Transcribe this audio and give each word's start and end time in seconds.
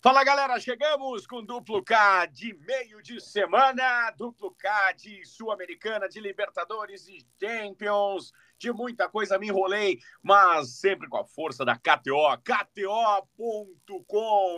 Fala 0.00 0.22
galera, 0.22 0.60
chegamos 0.60 1.26
com 1.26 1.42
duplo 1.44 1.82
K 1.82 2.26
de 2.26 2.54
meio 2.64 3.02
de 3.02 3.20
semana, 3.20 4.12
duplo 4.12 4.54
K 4.56 4.92
de 4.92 5.26
Sul-Americana, 5.26 6.08
de 6.08 6.20
Libertadores 6.20 7.08
e 7.08 7.26
Champions, 7.42 8.32
de 8.56 8.72
muita 8.72 9.08
coisa 9.08 9.36
me 9.40 9.48
enrolei, 9.48 9.98
mas 10.22 10.78
sempre 10.78 11.08
com 11.08 11.16
a 11.16 11.24
força 11.24 11.64
da 11.64 11.74
KTO, 11.74 12.28
KTO.com. 12.44 13.88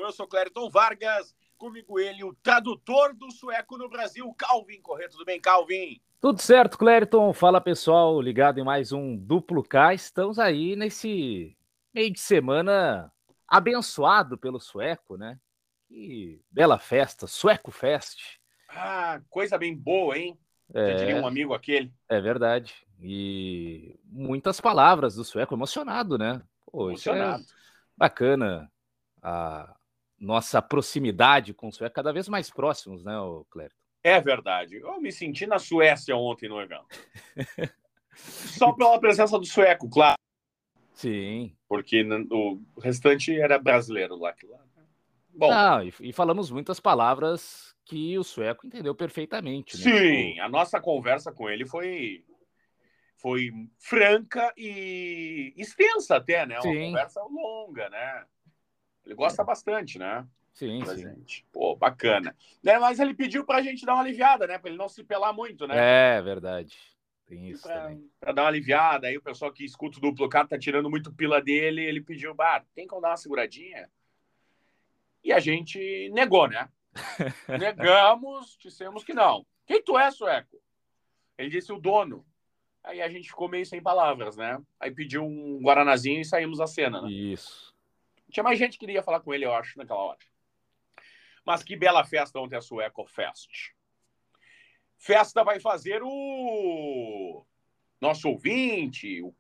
Eu 0.03 0.13
sou 0.13 0.29
Clériton 0.29 0.69
Vargas, 0.69 1.35
comigo 1.57 1.99
ele, 1.99 2.23
o 2.23 2.35
tradutor 2.43 3.15
do 3.15 3.31
sueco 3.31 3.79
no 3.79 3.89
Brasil, 3.89 4.31
Calvin 4.37 4.83
Correia. 4.83 5.09
Tudo 5.09 5.25
bem, 5.25 5.41
Calvin? 5.41 6.03
Tudo 6.21 6.39
certo, 6.43 6.77
Clériton. 6.77 7.33
Fala 7.33 7.63
pessoal, 7.63 8.21
ligado 8.21 8.61
em 8.61 8.65
mais 8.65 8.93
um 8.93 9.17
duplo 9.17 9.63
K. 9.63 9.95
Estamos 9.95 10.39
aí 10.39 10.77
nesse 10.77 11.57
meio 11.95 12.13
de 12.13 12.21
semana 12.21 13.11
abençoado 13.51 14.39
pelo 14.39 14.61
sueco, 14.61 15.17
né? 15.17 15.39
Que 15.89 16.41
bela 16.51 16.79
festa, 16.79 17.27
Sueco 17.27 17.73
Fest. 17.73 18.39
Ah, 18.69 19.21
coisa 19.29 19.59
bem 19.59 19.77
boa, 19.77 20.17
hein? 20.17 20.39
É, 20.73 20.95
diria 20.95 21.17
um 21.17 21.27
amigo 21.27 21.53
aquele. 21.53 21.93
É 22.09 22.21
verdade. 22.21 22.73
E 23.01 23.99
muitas 24.05 24.61
palavras 24.61 25.17
do 25.17 25.25
sueco, 25.25 25.55
emocionado, 25.55 26.17
né? 26.17 26.41
Pô, 26.65 26.89
é 26.89 26.93
emocionado. 26.93 27.43
É 27.43 27.47
bacana 27.97 28.71
a 29.21 29.75
nossa 30.19 30.63
proximidade 30.63 31.53
com 31.53 31.69
o 31.69 31.73
sueco, 31.73 31.95
cada 31.95 32.13
vez 32.13 32.29
mais 32.29 32.51
próximos, 32.51 33.03
né, 33.03 33.15
Clérito? 33.51 33.75
É 34.05 34.21
verdade. 34.21 34.77
Eu 34.77 35.01
me 35.01 35.11
senti 35.11 35.47
na 35.47 35.59
Suécia 35.59 36.17
ontem 36.17 36.49
no 36.49 36.61
evento. 36.61 36.87
Só 38.15 38.73
pela 38.73 38.99
presença 39.01 39.39
do 39.39 39.45
sueco, 39.45 39.89
claro. 39.89 40.17
Sim. 41.01 41.57
Porque 41.67 42.05
o 42.31 42.61
restante 42.79 43.35
era 43.35 43.59
brasileiro 43.59 44.17
lá. 44.17 44.35
lá. 44.51 44.59
Né? 44.77 44.85
Bom. 45.31 45.51
E, 45.83 46.11
e, 46.11 46.13
falamos 46.13 46.51
muitas 46.51 46.79
palavras 46.79 47.75
que 47.87 48.19
o 48.19 48.23
sueco 48.23 48.67
entendeu 48.67 48.95
perfeitamente. 48.95 49.79
Né? 49.79 49.83
Sim, 49.83 50.31
tipo... 50.33 50.43
a 50.43 50.49
nossa 50.49 50.79
conversa 50.79 51.33
com 51.33 51.49
ele 51.49 51.67
foi 51.67 52.23
foi 53.17 53.51
franca 53.79 54.53
e 54.57 55.55
extensa 55.57 56.17
até, 56.17 56.45
né? 56.45 56.57
Uma 56.57 56.63
sim. 56.63 56.87
conversa 56.87 57.23
longa, 57.23 57.89
né? 57.89 58.25
Ele 59.05 59.15
gosta 59.15 59.41
é. 59.41 59.45
bastante, 59.45 59.99
né? 59.99 60.27
Sim, 60.53 60.81
Presente. 60.81 61.37
sim. 61.39 61.45
Pô, 61.51 61.77
bacana. 61.77 62.37
Né, 62.63 62.79
mas 62.79 62.99
ele 62.99 63.15
pediu 63.15 63.45
pra 63.47 63.63
gente 63.63 63.87
dar 63.87 63.95
uma 63.95 64.03
aliviada, 64.03 64.47
né? 64.47 64.59
Pra 64.59 64.69
ele 64.69 64.79
não 64.79 64.89
se 64.89 65.03
pelar 65.03 65.33
muito, 65.33 65.67
né? 65.67 66.17
É, 66.17 66.23
verdade. 66.23 66.77
Tem 67.31 67.49
isso 67.49 67.63
pra, 67.63 67.97
pra, 68.19 68.33
dar 68.33 68.43
uma 68.43 68.49
aliviada. 68.49 69.07
Aí 69.07 69.17
o 69.17 69.23
pessoal 69.23 69.53
que 69.53 69.65
escuta 69.65 69.99
o 69.99 70.01
duplo 70.01 70.29
cara 70.29 70.49
tá 70.49 70.59
tirando 70.59 70.91
muito 70.91 71.13
pila 71.13 71.41
dele. 71.41 71.81
Ele 71.81 72.01
pediu, 72.01 72.35
bah, 72.35 72.65
tem 72.75 72.89
como 72.89 73.01
dar 73.01 73.11
uma 73.11 73.17
seguradinha? 73.17 73.89
E 75.23 75.33
a 75.33 75.39
gente 75.39 76.11
negou, 76.13 76.49
né? 76.49 76.69
Negamos, 77.49 78.59
dissemos 78.61 79.05
que 79.05 79.15
não. 79.15 79.47
Quem 79.65 79.81
tu 79.81 79.97
é, 79.97 80.11
sueco? 80.11 80.61
Ele 81.39 81.51
disse 81.51 81.73
o 81.73 81.79
dono. 81.79 82.27
Aí 82.83 83.01
a 83.01 83.09
gente 83.09 83.29
ficou 83.29 83.49
meio 83.49 83.65
sem 83.65 83.81
palavras, 83.81 84.37
né? 84.37 84.61
Aí 84.81 84.91
pediu 84.91 85.25
um 85.25 85.61
guaranazinho 85.63 86.21
e 86.21 86.25
saímos 86.25 86.59
da 86.59 86.67
cena, 86.67 87.01
né? 87.01 87.13
Isso. 87.13 87.73
Tinha 88.29 88.43
mais 88.43 88.59
gente 88.59 88.73
que 88.73 88.87
queria 88.87 89.05
falar 89.05 89.21
com 89.21 89.33
ele, 89.33 89.45
eu 89.45 89.55
acho, 89.55 89.79
naquela 89.79 90.01
hora. 90.01 90.19
Mas 91.47 91.63
que 91.63 91.77
bela 91.77 92.03
festa 92.03 92.41
ontem 92.41 92.57
a 92.57 92.61
Sueco 92.61 93.07
Fest. 93.07 93.73
Festa 95.01 95.43
vai 95.43 95.59
fazer 95.59 96.03
o 96.03 97.43
nosso 97.99 98.29
ouvinte, 98.29 99.23
o 99.23 99.35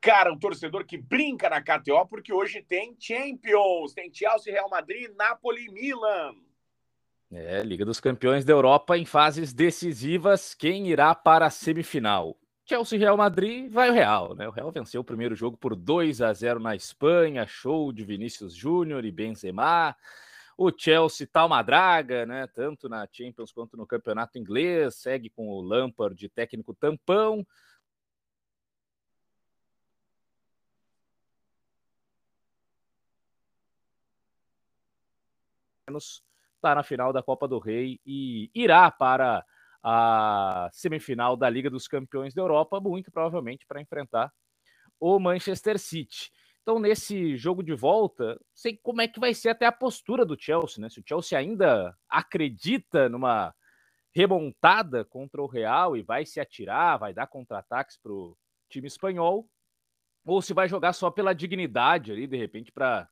cara, 0.00 0.32
o 0.32 0.38
torcedor 0.38 0.86
que 0.86 0.96
brinca 0.96 1.50
na 1.50 1.60
KTO, 1.60 2.06
porque 2.08 2.32
hoje 2.32 2.62
tem 2.62 2.96
Champions, 2.96 3.92
tem 3.92 4.08
Chelsea, 4.14 4.52
Real 4.52 4.70
Madrid, 4.70 5.10
Napoli 5.16 5.66
e 5.66 5.72
Milan. 5.72 6.34
É, 7.32 7.60
Liga 7.64 7.84
dos 7.84 7.98
Campeões 7.98 8.44
da 8.44 8.52
Europa 8.52 8.96
em 8.96 9.04
fases 9.04 9.52
decisivas, 9.52 10.54
quem 10.54 10.86
irá 10.86 11.12
para 11.12 11.46
a 11.46 11.50
semifinal? 11.50 12.36
Chelsea 12.64 12.96
Real 12.96 13.16
Madrid 13.16 13.68
vai 13.72 13.90
o 13.90 13.92
Real, 13.92 14.36
né? 14.36 14.46
O 14.46 14.52
Real 14.52 14.70
venceu 14.70 15.00
o 15.00 15.04
primeiro 15.04 15.34
jogo 15.34 15.56
por 15.56 15.74
2 15.74 16.22
a 16.22 16.32
0 16.32 16.60
na 16.60 16.76
Espanha, 16.76 17.46
show 17.48 17.92
de 17.92 18.04
Vinícius 18.04 18.54
Júnior 18.54 19.04
e 19.04 19.10
Benzema. 19.10 19.96
O 20.56 20.70
Chelsea 20.76 21.26
tá 21.26 21.44
uma 21.44 21.62
draga, 21.62 22.24
né? 22.24 22.46
Tanto 22.46 22.88
na 22.88 23.06
Champions 23.10 23.52
quanto 23.52 23.76
no 23.76 23.86
campeonato 23.86 24.38
inglês, 24.38 24.94
segue 24.96 25.28
com 25.30 25.48
o 25.48 25.60
Lampard 25.60 26.16
de 26.16 26.28
técnico 26.28 26.74
tampão. 26.74 27.44
Está 36.56 36.74
na 36.74 36.82
final 36.82 37.12
da 37.12 37.22
Copa 37.22 37.46
do 37.46 37.58
Rei 37.58 38.00
e 38.06 38.50
irá 38.54 38.90
para 38.90 39.44
a 39.82 40.70
semifinal 40.72 41.36
da 41.36 41.50
Liga 41.50 41.68
dos 41.68 41.86
Campeões 41.86 42.32
da 42.32 42.40
Europa, 42.40 42.80
muito 42.80 43.12
provavelmente 43.12 43.66
para 43.66 43.82
enfrentar 43.82 44.32
o 44.98 45.18
Manchester 45.18 45.78
City. 45.78 46.32
Então, 46.64 46.78
nesse 46.78 47.36
jogo 47.36 47.62
de 47.62 47.74
volta, 47.74 48.40
sei 48.54 48.74
como 48.82 49.02
é 49.02 49.06
que 49.06 49.20
vai 49.20 49.34
ser 49.34 49.50
até 49.50 49.66
a 49.66 49.72
postura 49.72 50.24
do 50.24 50.34
Chelsea, 50.34 50.80
né? 50.80 50.88
Se 50.88 50.98
o 50.98 51.04
Chelsea 51.06 51.38
ainda 51.38 51.94
acredita 52.08 53.06
numa 53.06 53.54
remontada 54.14 55.04
contra 55.04 55.42
o 55.42 55.46
Real 55.46 55.94
e 55.94 56.02
vai 56.02 56.24
se 56.24 56.40
atirar, 56.40 56.98
vai 56.98 57.12
dar 57.12 57.26
contra-ataques 57.26 57.98
para 57.98 58.10
o 58.10 58.34
time 58.70 58.86
espanhol, 58.86 59.46
ou 60.24 60.40
se 60.40 60.54
vai 60.54 60.66
jogar 60.66 60.94
só 60.94 61.10
pela 61.10 61.34
dignidade 61.34 62.10
ali, 62.10 62.26
de 62.26 62.38
repente, 62.38 62.72
para 62.72 63.10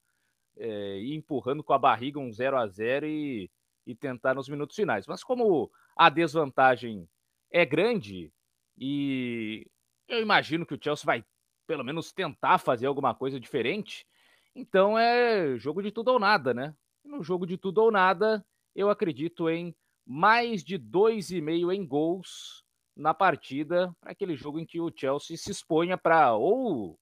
é, 0.56 0.98
ir 1.00 1.14
empurrando 1.14 1.62
com 1.62 1.74
a 1.74 1.78
barriga 1.78 2.18
um 2.18 2.32
0 2.32 2.56
a 2.56 2.66
0 2.66 3.06
e, 3.06 3.50
e 3.86 3.94
tentar 3.94 4.32
nos 4.32 4.48
minutos 4.48 4.76
finais. 4.76 5.06
Mas 5.06 5.22
como 5.22 5.70
a 5.94 6.08
desvantagem 6.08 7.06
é 7.50 7.66
grande 7.66 8.32
e 8.78 9.66
eu 10.08 10.22
imagino 10.22 10.64
que 10.64 10.74
o 10.74 10.78
Chelsea 10.82 11.04
vai 11.04 11.22
pelo 11.66 11.84
menos 11.84 12.12
tentar 12.12 12.58
fazer 12.58 12.86
alguma 12.86 13.14
coisa 13.14 13.38
diferente. 13.40 14.06
Então 14.54 14.98
é 14.98 15.56
jogo 15.58 15.82
de 15.82 15.90
tudo 15.90 16.08
ou 16.08 16.18
nada, 16.18 16.52
né? 16.52 16.74
No 17.04 17.22
jogo 17.22 17.46
de 17.46 17.56
tudo 17.56 17.78
ou 17.78 17.90
nada, 17.90 18.44
eu 18.74 18.90
acredito 18.90 19.48
em 19.48 19.74
mais 20.06 20.62
de 20.62 20.78
2,5 20.78 21.72
em 21.72 21.86
gols 21.86 22.64
na 22.94 23.14
partida, 23.14 23.94
para 24.00 24.12
aquele 24.12 24.36
jogo 24.36 24.58
em 24.58 24.66
que 24.66 24.80
o 24.80 24.92
Chelsea 24.94 25.36
se 25.36 25.50
exponha 25.50 25.96
para 25.96 26.34
ou 26.34 26.98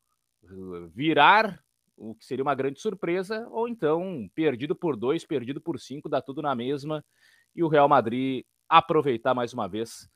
virar, 0.94 1.62
o 1.96 2.14
que 2.14 2.24
seria 2.24 2.42
uma 2.42 2.54
grande 2.54 2.80
surpresa, 2.80 3.46
ou 3.50 3.68
então 3.68 4.30
perdido 4.34 4.74
por 4.74 4.96
dois, 4.96 5.24
perdido 5.26 5.60
por 5.60 5.78
cinco, 5.78 6.08
dá 6.08 6.22
tudo 6.22 6.40
na 6.40 6.54
mesma, 6.54 7.04
e 7.54 7.62
o 7.62 7.68
Real 7.68 7.88
Madrid 7.88 8.44
aproveitar 8.68 9.34
mais 9.34 9.52
uma 9.52 9.68
vez 9.68 10.08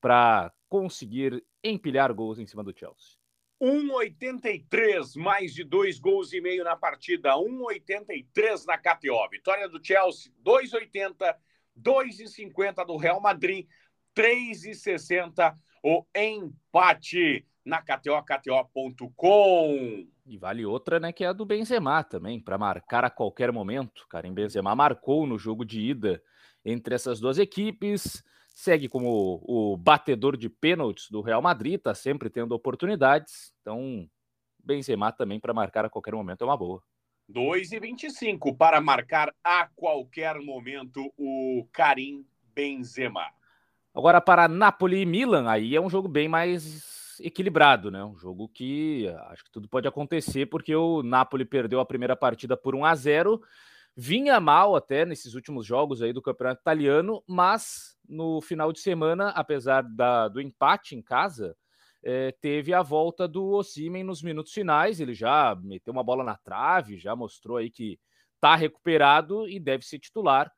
para 0.00 0.52
conseguir 0.68 1.44
empilhar 1.62 2.12
gols 2.14 2.38
em 2.38 2.46
cima 2.46 2.64
do 2.64 2.76
Chelsea. 2.76 3.18
1,83, 3.60 5.16
mais 5.16 5.52
de 5.52 5.64
dois 5.64 5.98
gols 5.98 6.32
e 6.32 6.40
meio 6.40 6.64
na 6.64 6.76
partida. 6.76 7.34
1,83 7.34 8.64
na 8.66 8.78
KTO. 8.78 9.28
Vitória 9.30 9.68
do 9.68 9.84
Chelsea, 9.84 10.32
2,80. 10.44 11.34
2,50 11.80 12.86
do 12.86 12.96
Real 12.96 13.20
Madrid. 13.20 13.66
3,60 14.16 15.54
o 15.82 16.04
empate 16.16 17.46
na 17.64 17.82
KTO, 17.82 18.22
KTO.com. 18.22 20.06
E 20.26 20.38
vale 20.38 20.64
outra, 20.64 20.98
né, 20.98 21.12
que 21.12 21.24
é 21.24 21.28
a 21.28 21.32
do 21.32 21.44
Benzema 21.44 22.02
também, 22.02 22.40
para 22.40 22.58
marcar 22.58 23.04
a 23.04 23.10
qualquer 23.10 23.52
momento. 23.52 24.06
Karim 24.08 24.32
Benzema 24.32 24.74
marcou 24.74 25.26
no 25.26 25.38
jogo 25.38 25.64
de 25.64 25.80
ida 25.80 26.22
entre 26.64 26.94
essas 26.94 27.20
duas 27.20 27.38
equipes 27.38 28.22
segue 28.58 28.88
como 28.88 29.40
o 29.46 29.76
batedor 29.76 30.36
de 30.36 30.48
pênaltis 30.48 31.08
do 31.08 31.20
Real 31.20 31.40
Madrid, 31.40 31.74
está 31.74 31.94
sempre 31.94 32.28
tendo 32.28 32.56
oportunidades. 32.56 33.52
Então, 33.60 34.04
Benzema 34.58 35.12
também 35.12 35.38
para 35.38 35.54
marcar 35.54 35.84
a 35.84 35.88
qualquer 35.88 36.12
momento 36.12 36.42
é 36.42 36.44
uma 36.44 36.56
boa. 36.56 36.82
2 37.28 37.70
e 37.70 37.78
25 37.78 38.56
para 38.56 38.80
marcar 38.80 39.32
a 39.44 39.68
qualquer 39.76 40.40
momento 40.40 41.08
o 41.16 41.68
Karim 41.72 42.26
Benzema. 42.52 43.28
Agora 43.94 44.20
para 44.20 44.48
Napoli 44.48 45.02
e 45.02 45.06
Milan, 45.06 45.48
aí 45.48 45.76
é 45.76 45.80
um 45.80 45.88
jogo 45.88 46.08
bem 46.08 46.28
mais 46.28 47.20
equilibrado, 47.20 47.92
né? 47.92 48.04
Um 48.04 48.16
jogo 48.16 48.48
que 48.48 49.06
acho 49.28 49.44
que 49.44 49.52
tudo 49.52 49.68
pode 49.68 49.86
acontecer 49.86 50.46
porque 50.46 50.74
o 50.74 51.04
Napoli 51.04 51.44
perdeu 51.44 51.78
a 51.78 51.86
primeira 51.86 52.16
partida 52.16 52.56
por 52.56 52.74
1 52.74 52.84
a 52.84 52.94
0 52.96 53.40
vinha 54.00 54.38
mal 54.38 54.76
até 54.76 55.04
nesses 55.04 55.34
últimos 55.34 55.66
jogos 55.66 56.00
aí 56.00 56.12
do 56.12 56.22
Campeonato 56.22 56.60
Italiano, 56.60 57.20
mas 57.26 57.98
no 58.08 58.40
final 58.40 58.72
de 58.72 58.78
semana, 58.78 59.30
apesar 59.30 59.82
da, 59.82 60.28
do 60.28 60.40
empate 60.40 60.94
em 60.94 61.02
casa, 61.02 61.56
é, 62.04 62.30
teve 62.40 62.72
a 62.72 62.80
volta 62.80 63.26
do 63.26 63.44
Osimen 63.48 64.04
nos 64.04 64.22
minutos 64.22 64.52
finais. 64.52 65.00
Ele 65.00 65.14
já 65.14 65.56
meteu 65.60 65.92
uma 65.92 66.04
bola 66.04 66.22
na 66.22 66.36
trave, 66.36 66.96
já 66.96 67.16
mostrou 67.16 67.56
aí 67.56 67.72
que 67.72 67.98
está 68.36 68.54
recuperado 68.54 69.48
e 69.48 69.58
deve 69.58 69.84
ser 69.84 69.98
titular 69.98 70.48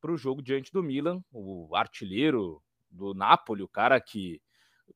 para 0.00 0.12
o 0.12 0.16
jogo 0.16 0.40
diante 0.40 0.72
do 0.72 0.80
Milan, 0.80 1.20
o 1.32 1.74
artilheiro 1.74 2.62
do 2.88 3.12
Napoli, 3.12 3.64
o 3.64 3.68
cara 3.68 4.00
que 4.00 4.40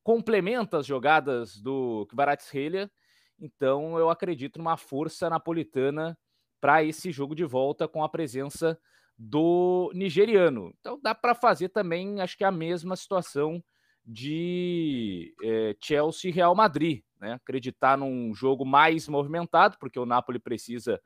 complementa 0.01 0.77
as 0.77 0.85
jogadas 0.85 1.57
do 1.57 2.07
Kvaratskhelia. 2.09 2.89
Então 3.37 3.99
eu 3.99 4.09
acredito 4.09 4.57
numa 4.57 4.77
força 4.77 5.29
napolitana 5.29 6.17
para 6.59 6.83
esse 6.83 7.11
jogo 7.11 7.35
de 7.35 7.45
volta 7.45 7.87
com 7.87 8.03
a 8.03 8.09
presença 8.09 8.79
do 9.17 9.91
nigeriano. 9.93 10.73
Então 10.79 10.99
dá 11.01 11.13
para 11.13 11.35
fazer 11.35 11.69
também, 11.69 12.21
acho 12.21 12.37
que 12.37 12.43
a 12.43 12.51
mesma 12.51 12.95
situação 12.95 13.63
de 14.05 15.35
é, 15.43 15.75
Chelsea 15.81 16.31
e 16.31 16.33
Real 16.33 16.55
Madrid, 16.55 17.03
né? 17.19 17.33
Acreditar 17.33 17.97
num 17.97 18.33
jogo 18.33 18.65
mais 18.65 19.07
movimentado, 19.07 19.77
porque 19.79 19.99
o 19.99 20.05
Napoli 20.05 20.39
precisa 20.39 21.01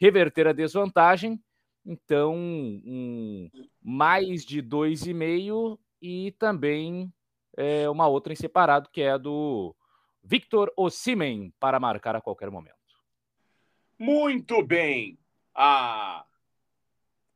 reverter 0.00 0.46
a 0.48 0.52
desvantagem. 0.52 1.40
Então, 1.84 2.34
um, 2.34 3.48
mais 3.80 4.44
de 4.44 4.60
dois 4.60 5.06
e 5.06 5.14
meio 5.14 5.78
e 6.00 6.32
também 6.38 7.12
é, 7.56 7.88
uma 7.88 8.08
outra 8.08 8.32
em 8.32 8.36
separado, 8.36 8.88
que 8.92 9.02
é 9.02 9.12
a 9.12 9.18
do 9.18 9.74
Victor 10.22 10.72
Osimen, 10.76 11.52
para 11.60 11.78
marcar 11.78 12.16
a 12.16 12.20
qualquer 12.20 12.50
momento. 12.50 12.79
Muito 14.00 14.62
bem. 14.62 15.18
A 15.54 16.24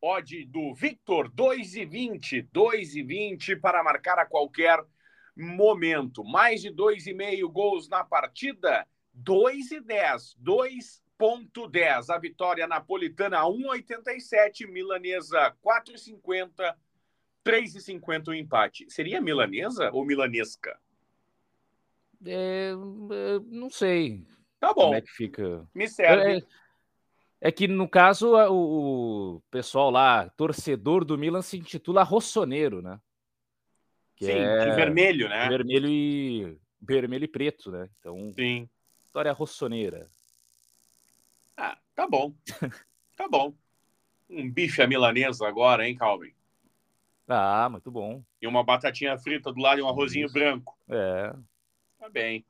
odd 0.00 0.46
do 0.46 0.75
Victor, 0.75 1.31
2,20. 1.31 2.49
2,20 2.50 3.61
para 3.61 3.84
marcar 3.84 4.19
a 4.19 4.25
qualquer 4.25 4.82
momento. 5.37 6.25
Mais 6.25 6.62
de 6.62 6.70
2,5 6.70 7.52
gols 7.52 7.87
na 7.87 8.02
partida, 8.02 8.87
2,10. 9.14 10.37
2,10. 10.43 12.08
A 12.08 12.19
vitória 12.19 12.66
napolitana, 12.66 13.43
1,87. 13.43 14.66
Milanesa, 14.66 15.55
4,50. 15.62 16.75
3,50 17.44 18.28
o 18.28 18.34
empate. 18.34 18.87
Seria 18.88 19.20
milanesa 19.20 19.90
ou 19.93 20.02
milanesca? 20.06 20.81
É, 22.25 22.70
é, 22.72 23.38
não 23.50 23.69
sei. 23.69 24.26
Tá 24.64 24.72
bom. 24.72 24.84
Como 24.84 24.94
é 24.94 25.02
que 25.02 25.11
fica? 25.11 25.69
Me 25.75 25.87
serve. 25.87 26.38
É, 27.43 27.49
é 27.49 27.52
que, 27.52 27.69
no 27.69 27.87
caso, 27.87 28.34
o, 28.34 29.34
o, 29.37 29.40
pessoal 29.50 29.90
lá, 29.90 30.31
torcedor 30.31 31.05
do 31.05 31.19
Milan, 31.19 31.43
se 31.43 31.58
intitula 31.58 32.02
Rossoneiro, 32.02 32.81
né? 32.81 32.99
Que 34.16 34.25
Sim, 34.25 34.32
é 34.32 34.64
de 34.64 34.70
vermelho, 34.70 35.28
né? 35.28 35.46
Vermelho 35.50 35.87
e 35.87 36.58
vermelho 36.81 37.25
e 37.25 37.28
preto, 37.28 37.70
né? 37.70 37.90
Então, 37.99 38.32
Sim. 38.32 38.66
história 39.05 39.32
rossoneira. 39.32 40.08
Ah, 41.58 41.76
tá 41.94 42.06
bom. 42.06 42.34
tá 43.16 43.28
bom. 43.28 43.55
Um 44.31 44.50
bife 44.50 44.81
à 44.81 44.87
milanesa 44.87 45.46
agora, 45.46 45.87
hein, 45.87 45.94
Calvin? 45.94 46.32
Ah, 47.28 47.69
muito 47.69 47.90
bom. 47.90 48.25
E 48.40 48.46
uma 48.46 48.64
batatinha 48.64 49.19
frita 49.19 49.52
do 49.52 49.61
lado 49.61 49.78
e 49.78 49.82
um 49.82 49.88
arrozinho 49.90 50.25
Isso. 50.25 50.32
branco. 50.32 50.75
É. 50.88 51.34
Tá 51.99 52.08
bem. 52.08 52.46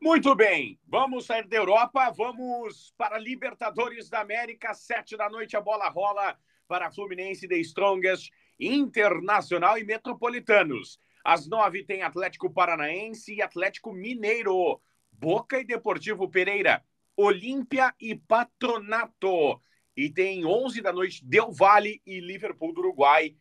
Muito 0.00 0.34
bem, 0.34 0.78
vamos 0.86 1.24
sair 1.24 1.48
da 1.48 1.56
Europa, 1.56 2.10
vamos 2.10 2.92
para 2.98 3.18
Libertadores 3.18 4.10
da 4.10 4.20
América, 4.20 4.74
sete 4.74 5.16
da 5.16 5.28
noite 5.30 5.56
a 5.56 5.60
bola 5.60 5.88
rola 5.88 6.38
para 6.68 6.90
Fluminense 6.90 7.48
The 7.48 7.56
Strongest, 7.56 8.30
Internacional 8.60 9.78
e 9.78 9.84
Metropolitanos. 9.84 11.00
Às 11.24 11.48
nove 11.48 11.82
tem 11.82 12.02
Atlético 12.02 12.52
Paranaense 12.52 13.34
e 13.34 13.42
Atlético 13.42 13.90
Mineiro, 13.90 14.80
Boca 15.10 15.58
e 15.58 15.64
Deportivo 15.64 16.28
Pereira, 16.28 16.84
Olímpia 17.16 17.94
e 17.98 18.14
Patronato. 18.14 19.60
E 19.96 20.10
tem 20.10 20.44
onze 20.44 20.82
da 20.82 20.92
noite 20.92 21.24
Del 21.24 21.50
Valle 21.50 22.02
e 22.06 22.20
Liverpool 22.20 22.74
do 22.74 22.80
Uruguai. 22.80 23.34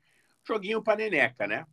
Joguinho 0.48 0.82
para 0.82 0.98
neneca, 0.98 1.46
né? 1.46 1.66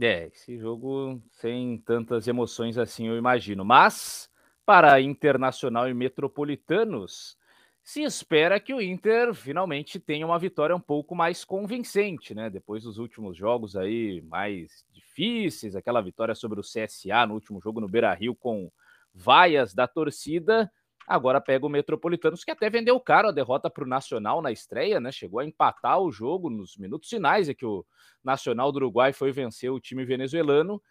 É, 0.00 0.28
esse 0.28 0.56
jogo 0.58 1.20
sem 1.32 1.76
tantas 1.78 2.26
emoções 2.26 2.78
assim, 2.78 3.08
eu 3.08 3.16
imagino. 3.16 3.64
Mas, 3.64 4.30
para 4.64 5.00
Internacional 5.00 5.88
e 5.88 5.92
Metropolitanos, 5.94 7.36
se 7.82 8.02
espera 8.02 8.58
que 8.58 8.72
o 8.72 8.80
Inter 8.80 9.34
finalmente 9.34 10.00
tenha 10.00 10.24
uma 10.24 10.38
vitória 10.38 10.74
um 10.74 10.80
pouco 10.80 11.14
mais 11.14 11.44
convincente, 11.44 12.34
né? 12.34 12.48
Depois 12.48 12.84
dos 12.84 12.96
últimos 12.98 13.36
jogos 13.36 13.76
aí 13.76 14.22
mais 14.22 14.84
difíceis, 14.92 15.76
aquela 15.76 16.00
vitória 16.00 16.34
sobre 16.34 16.58
o 16.58 16.62
CSA 16.62 17.26
no 17.26 17.34
último 17.34 17.60
jogo 17.60 17.80
no 17.80 17.88
Beira 17.88 18.14
Rio 18.14 18.34
com 18.34 18.70
vaias 19.14 19.74
da 19.74 19.86
torcida. 19.86 20.72
Agora 21.06 21.40
pega 21.40 21.66
o 21.66 21.68
Metropolitanos, 21.68 22.44
que 22.44 22.50
até 22.50 22.70
vendeu 22.70 22.98
caro 23.00 23.28
a 23.28 23.32
derrota 23.32 23.68
para 23.68 23.84
o 23.84 23.86
Nacional 23.86 24.40
na 24.40 24.52
estreia, 24.52 25.00
né? 25.00 25.10
Chegou 25.10 25.40
a 25.40 25.44
empatar 25.44 26.00
o 26.00 26.10
jogo 26.10 26.48
nos 26.48 26.76
minutos 26.76 27.08
finais, 27.08 27.48
é 27.48 27.54
que 27.54 27.66
o 27.66 27.84
Nacional 28.22 28.70
do 28.70 28.76
Uruguai 28.76 29.12
foi 29.12 29.32
vencer 29.32 29.70
o 29.70 29.80
time 29.80 30.04
venezuelano. 30.04 30.82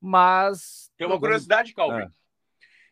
Mas. 0.00 0.90
Tem 0.96 1.06
uma 1.06 1.18
curiosidade, 1.18 1.72
Calvin. 1.72 2.02
Ah. 2.02 2.10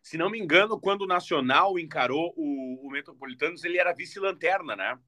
Se 0.02 0.16
não 0.16 0.30
me 0.30 0.38
engano, 0.38 0.80
quando 0.80 1.02
o 1.02 1.06
Nacional 1.06 1.78
encarou 1.78 2.32
o, 2.36 2.86
o 2.86 2.90
Metropolitanos, 2.90 3.64
ele 3.64 3.78
era 3.78 3.92
vice-lanterna, 3.92 4.74
né? 4.74 4.98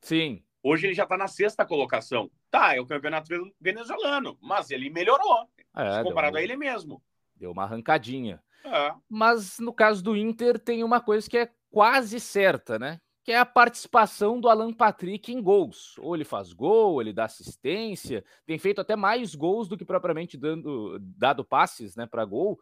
Sim. 0.00 0.44
Hoje 0.62 0.86
ele 0.86 0.94
já 0.94 1.04
está 1.04 1.16
na 1.16 1.26
sexta 1.26 1.64
colocação. 1.64 2.30
Tá, 2.50 2.74
é 2.74 2.80
o 2.80 2.86
campeonato 2.86 3.28
venezuelano, 3.60 4.38
mas 4.40 4.70
ele 4.70 4.90
melhorou. 4.90 5.48
É, 5.76 6.02
comparado 6.02 6.34
deu, 6.34 6.40
a 6.40 6.42
ele 6.42 6.56
mesmo. 6.56 7.02
Deu 7.34 7.50
uma 7.50 7.64
arrancadinha. 7.64 8.42
É. 8.72 8.94
Mas 9.08 9.58
no 9.58 9.72
caso 9.72 10.02
do 10.02 10.16
Inter, 10.16 10.58
tem 10.58 10.84
uma 10.84 11.00
coisa 11.00 11.28
que 11.28 11.38
é 11.38 11.50
quase 11.70 12.20
certa, 12.20 12.78
né? 12.78 13.00
Que 13.24 13.32
é 13.32 13.38
a 13.38 13.46
participação 13.46 14.40
do 14.40 14.48
Alan 14.48 14.72
Patrick 14.72 15.32
em 15.32 15.42
gols. 15.42 15.96
Ou 15.98 16.14
ele 16.14 16.24
faz 16.24 16.52
gol, 16.52 16.94
ou 16.94 17.00
ele 17.00 17.12
dá 17.12 17.24
assistência, 17.24 18.24
tem 18.46 18.58
feito 18.58 18.80
até 18.80 18.96
mais 18.96 19.34
gols 19.34 19.68
do 19.68 19.76
que 19.76 19.84
propriamente 19.84 20.36
dando, 20.36 20.98
dado 21.00 21.44
passes 21.44 21.94
né, 21.94 22.06
para 22.06 22.24
gol. 22.24 22.58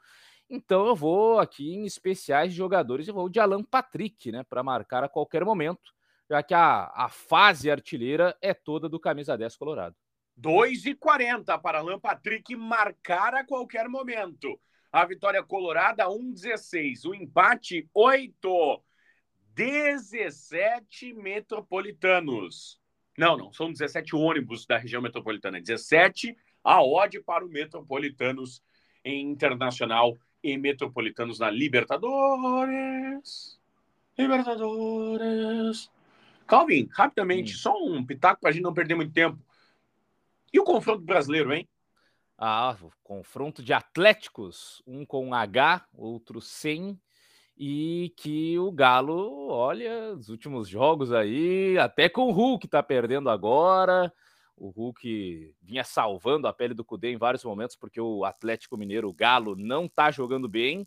Então 0.49 0.87
eu 0.87 0.95
vou 0.95 1.39
aqui 1.39 1.75
em 1.75 1.85
especiais 1.85 2.53
de 2.53 2.57
jogadores, 2.57 3.09
eu 3.09 3.15
vou 3.15 3.29
de 3.29 3.41
Alan 3.41 3.63
Patrick, 3.63 4.31
né? 4.31 4.45
Para 4.45 4.63
marcar 4.63 5.03
a 5.05 5.09
qualquer 5.09 5.45
momento, 5.45 5.93
já 6.31 6.43
que 6.43 6.55
a, 6.55 6.91
a 6.95 7.09
fase 7.09 7.71
artilheira 7.71 8.37
é 8.41 8.55
toda 8.55 8.89
do 8.89 9.01
camisa 9.01 9.37
10 9.37 9.57
colorado. 9.57 9.97
2,40 10.39 11.61
para 11.61 11.79
Alan 11.79 11.99
Patrick 11.99 12.55
marcar 12.55 13.35
a 13.35 13.45
qualquer 13.45 13.89
momento. 13.89 14.61
A 14.97 15.05
vitória 15.05 15.43
colorada, 15.43 16.07
1,16. 16.07 17.05
O 17.05 17.15
empate, 17.15 17.87
8. 17.93 18.83
17 19.55 21.13
metropolitanos. 21.13 22.81
Não, 23.19 23.37
não, 23.37 23.53
são 23.53 23.71
17 23.71 24.17
ônibus 24.17 24.65
da 24.65 24.79
região 24.79 25.03
metropolitana. 25.03 25.61
17 25.61 26.35
a 26.65 26.83
odd 26.83 27.21
para 27.21 27.45
o 27.45 27.49
Metropolitanos 27.49 28.63
em 29.05 29.31
Internacional 29.31 30.17
e 30.43 30.57
Metropolitanos 30.57 31.41
na 31.41 31.51
Libertadores. 31.51 33.61
Libertadores. 34.17 35.91
Calvin, 36.47 36.89
rapidamente, 36.91 37.53
hum. 37.53 37.59
só 37.59 37.77
um 37.85 38.03
pitaco 38.03 38.41
para 38.41 38.49
a 38.49 38.53
gente 38.55 38.63
não 38.63 38.73
perder 38.73 38.95
muito 38.95 39.13
tempo. 39.13 39.39
E 40.51 40.59
o 40.59 40.65
confronto 40.65 41.03
brasileiro, 41.03 41.53
hein? 41.53 41.69
Ah, 42.39 42.77
confronto 43.03 43.63
de 43.63 43.73
Atléticos, 43.73 44.83
um 44.87 45.07
com 45.07 45.33
H, 45.33 45.87
outro 45.95 46.41
sem, 46.41 47.01
e 47.57 48.13
que 48.19 48.59
o 48.59 48.71
Galo, 48.71 49.49
olha, 49.49 50.13
os 50.15 50.29
últimos 50.29 50.69
jogos 50.69 51.13
aí, 51.13 51.79
até 51.79 52.09
com 52.11 52.23
o 52.29 52.33
Hulk 52.33 52.69
tá 52.69 52.83
perdendo 52.83 53.31
agora. 53.31 54.13
O 54.57 54.69
Hulk 54.69 55.55
vinha 55.63 55.85
salvando 55.85 56.47
a 56.47 56.53
pele 56.53 56.75
do 56.75 56.85
Cudê 56.85 57.11
em 57.11 57.17
vários 57.17 57.45
momentos, 57.45 57.77
porque 57.77 58.01
o 58.01 58.25
Atlético 58.25 58.77
Mineiro, 58.77 59.09
o 59.09 59.15
Galo, 59.15 59.57
não 59.57 59.89
tá 59.89 60.11
jogando 60.11 60.49
bem. 60.49 60.87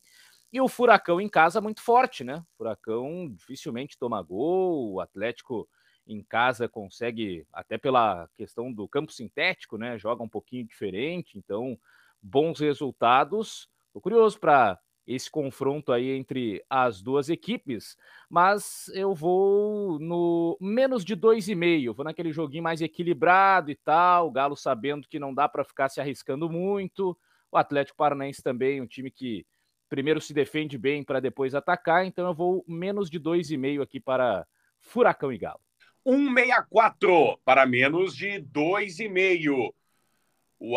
E 0.54 0.62
o 0.62 0.68
Furacão 0.68 1.20
em 1.22 1.30
casa 1.30 1.62
muito 1.62 1.82
forte, 1.82 2.24
né? 2.24 2.38
O 2.54 2.58
Furacão 2.58 3.28
dificilmente 3.32 3.98
toma 3.98 4.22
gol, 4.22 4.94
o 4.94 5.00
Atlético 5.00 5.68
em 6.10 6.24
casa 6.24 6.68
consegue, 6.68 7.46
até 7.54 7.78
pela 7.78 8.28
questão 8.36 8.74
do 8.74 8.88
campo 8.88 9.12
sintético, 9.12 9.78
né? 9.78 9.98
Joga 9.98 10.24
um 10.24 10.28
pouquinho 10.28 10.66
diferente, 10.66 11.38
então 11.38 11.80
bons 12.22 12.60
resultados. 12.60 13.70
Estou 13.88 14.02
curioso 14.02 14.40
para 14.40 14.80
esse 15.06 15.30
confronto 15.30 15.92
aí 15.92 16.10
entre 16.10 16.64
as 16.70 17.02
duas 17.02 17.30
equipes, 17.30 17.96
mas 18.30 18.90
eu 18.94 19.14
vou 19.14 20.00
no 20.00 20.58
menos 20.60 21.04
de 21.04 21.16
dois 21.16 21.48
e 21.48 21.56
meio, 21.56 21.94
vou 21.94 22.06
naquele 22.06 22.32
joguinho 22.32 22.64
mais 22.64 22.82
equilibrado 22.82 23.72
e 23.72 23.76
tal, 23.76 24.28
o 24.28 24.32
Galo 24.32 24.56
sabendo 24.56 25.08
que 25.08 25.18
não 25.18 25.34
dá 25.34 25.50
para 25.50 25.64
ficar 25.64 25.90
se 25.90 26.00
arriscando 26.00 26.48
muito, 26.50 27.18
o 27.52 27.58
Atlético 27.58 27.98
Paranaense 27.98 28.44
também, 28.44 28.82
um 28.82 28.88
time 28.88 29.10
que 29.10 29.46
primeiro 29.90 30.22
se 30.22 30.32
defende 30.32 30.78
bem 30.78 31.04
para 31.04 31.20
depois 31.20 31.56
atacar, 31.56 32.06
então 32.06 32.28
eu 32.28 32.34
vou 32.34 32.64
menos 32.68 33.10
de 33.10 33.18
dois 33.18 33.50
e 33.50 33.58
meio 33.58 33.82
aqui 33.82 34.00
para 34.00 34.46
Furacão 34.80 35.34
e 35.34 35.40
Galo. 35.40 35.69
164 36.08 37.38
para 37.44 37.66
menos 37.66 38.16
de 38.16 38.42
2,5. 38.42 39.74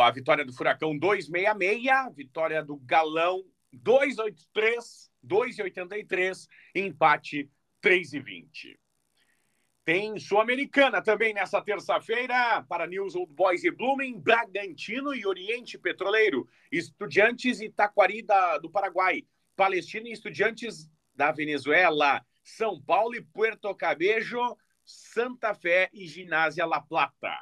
A 0.00 0.10
vitória 0.10 0.44
do 0.44 0.52
Furacão 0.52 0.96
266, 0.96 2.14
vitória 2.14 2.62
do 2.62 2.76
Galão 2.76 3.44
283, 3.72 5.10
283, 5.22 6.48
empate 6.74 7.50
3,20. 7.82 8.76
Tem 9.84 10.16
Sul-Americana 10.16 11.02
também 11.02 11.34
nessa 11.34 11.60
terça-feira 11.60 12.62
para 12.68 12.86
News 12.86 13.16
Old 13.16 13.32
Boys 13.32 13.64
e 13.64 13.70
Blooming, 13.70 14.20
Bragantino 14.20 15.12
e 15.12 15.26
Oriente 15.26 15.76
Petroleiro, 15.76 16.48
Estudiantes 16.70 17.60
e 17.60 17.68
Taquari 17.68 18.22
da, 18.22 18.58
do 18.58 18.70
Paraguai, 18.70 19.26
Palestina 19.56 20.08
e 20.08 20.12
Estudiantes 20.12 20.88
da 21.12 21.32
Venezuela, 21.32 22.24
São 22.44 22.80
Paulo 22.80 23.16
e 23.16 23.20
Puerto 23.20 23.74
Cabejo, 23.74 24.56
Santa 24.84 25.54
Fé 25.54 25.88
e 25.92 26.06
Ginásia 26.06 26.66
La 26.66 26.80
Plata. 26.80 27.32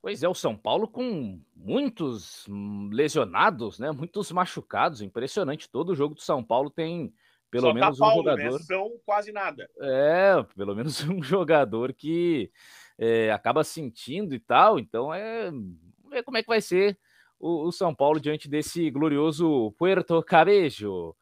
Pois 0.00 0.22
é, 0.22 0.28
o 0.28 0.34
São 0.34 0.56
Paulo 0.56 0.88
com 0.88 1.40
muitos 1.54 2.44
lesionados, 2.90 3.78
né? 3.78 3.92
Muitos 3.92 4.32
machucados, 4.32 5.00
impressionante. 5.00 5.70
Todo 5.70 5.94
jogo 5.94 6.16
do 6.16 6.20
São 6.20 6.42
Paulo 6.42 6.70
tem 6.70 7.14
pelo 7.52 7.68
Só 7.68 7.74
menos 7.74 7.98
tá 7.98 8.04
Paulo, 8.06 8.22
um 8.22 8.24
né? 8.24 8.30
jogador. 8.32 8.58
Né? 8.58 8.64
São 8.64 8.90
quase 9.04 9.30
nada. 9.30 9.70
É, 9.80 10.42
pelo 10.56 10.74
menos 10.74 11.00
um 11.06 11.22
jogador 11.22 11.92
que 11.92 12.50
é, 12.98 13.30
acaba 13.30 13.62
sentindo 13.62 14.34
e 14.34 14.40
tal. 14.40 14.78
Então 14.78 15.14
é 15.14 15.50
ver 16.10 16.24
como 16.24 16.38
é 16.38 16.42
que 16.42 16.48
vai 16.48 16.60
ser 16.60 16.98
o, 17.38 17.68
o 17.68 17.72
São 17.72 17.94
Paulo 17.94 18.18
diante 18.18 18.48
desse 18.48 18.90
glorioso 18.90 19.70
Puerto 19.78 20.20
Cabejo. 20.22 21.14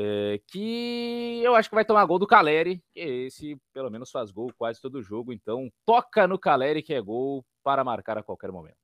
É, 0.00 0.40
que 0.46 1.40
eu 1.42 1.56
acho 1.56 1.68
que 1.68 1.74
vai 1.74 1.84
tomar 1.84 2.04
gol 2.04 2.20
do 2.20 2.26
Caleri, 2.26 2.80
que 2.94 3.00
esse 3.00 3.60
pelo 3.72 3.90
menos 3.90 4.12
faz 4.12 4.30
gol 4.30 4.52
quase 4.56 4.80
todo 4.80 5.02
jogo. 5.02 5.32
Então 5.32 5.68
toca 5.84 6.24
no 6.28 6.38
Caleri 6.38 6.84
que 6.84 6.94
é 6.94 7.00
gol 7.00 7.44
para 7.64 7.82
marcar 7.82 8.16
a 8.16 8.22
qualquer 8.22 8.52
momento. 8.52 8.76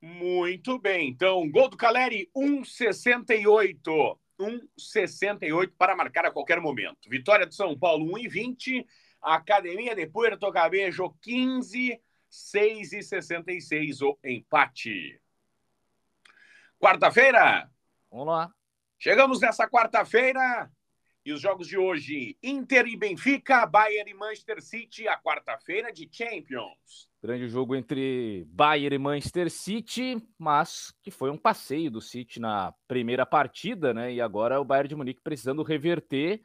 Muito 0.00 0.78
bem, 0.78 1.08
então 1.08 1.50
gol 1.50 1.68
do 1.68 1.76
Caleri 1.76 2.30
1,68. 2.36 4.16
1,68 4.38 5.72
para 5.76 5.96
marcar 5.96 6.26
a 6.26 6.30
qualquer 6.30 6.60
momento. 6.60 7.08
Vitória 7.08 7.44
de 7.44 7.56
São 7.56 7.76
Paulo, 7.76 8.06
1,20. 8.16 8.86
Academia 9.20 9.96
de 9.96 10.06
Puerto 10.06 10.52
Cabejo, 10.52 11.12
15, 11.22 12.00
6,66 12.30 14.00
o 14.00 14.16
empate. 14.24 15.20
Quarta-feira. 16.78 17.68
Vamos 18.10 18.26
lá. 18.28 18.61
Chegamos 19.02 19.40
nessa 19.40 19.68
quarta-feira 19.68 20.70
e 21.26 21.32
os 21.32 21.40
jogos 21.40 21.66
de 21.66 21.76
hoje: 21.76 22.38
Inter 22.40 22.86
e 22.86 22.96
Benfica, 22.96 23.66
Bayern 23.66 24.08
e 24.08 24.14
Manchester 24.14 24.62
City, 24.62 25.08
a 25.08 25.18
quarta-feira 25.18 25.92
de 25.92 26.08
Champions. 26.08 27.10
Grande 27.20 27.48
jogo 27.48 27.74
entre 27.74 28.46
Bayern 28.46 28.94
e 28.94 28.98
Manchester 29.00 29.50
City, 29.50 30.24
mas 30.38 30.94
que 31.02 31.10
foi 31.10 31.30
um 31.30 31.36
passeio 31.36 31.90
do 31.90 32.00
City 32.00 32.38
na 32.38 32.72
primeira 32.86 33.26
partida, 33.26 33.92
né? 33.92 34.12
E 34.12 34.20
agora 34.20 34.60
o 34.60 34.64
Bayern 34.64 34.90
de 34.90 34.94
Munique 34.94 35.20
precisando 35.20 35.64
reverter 35.64 36.40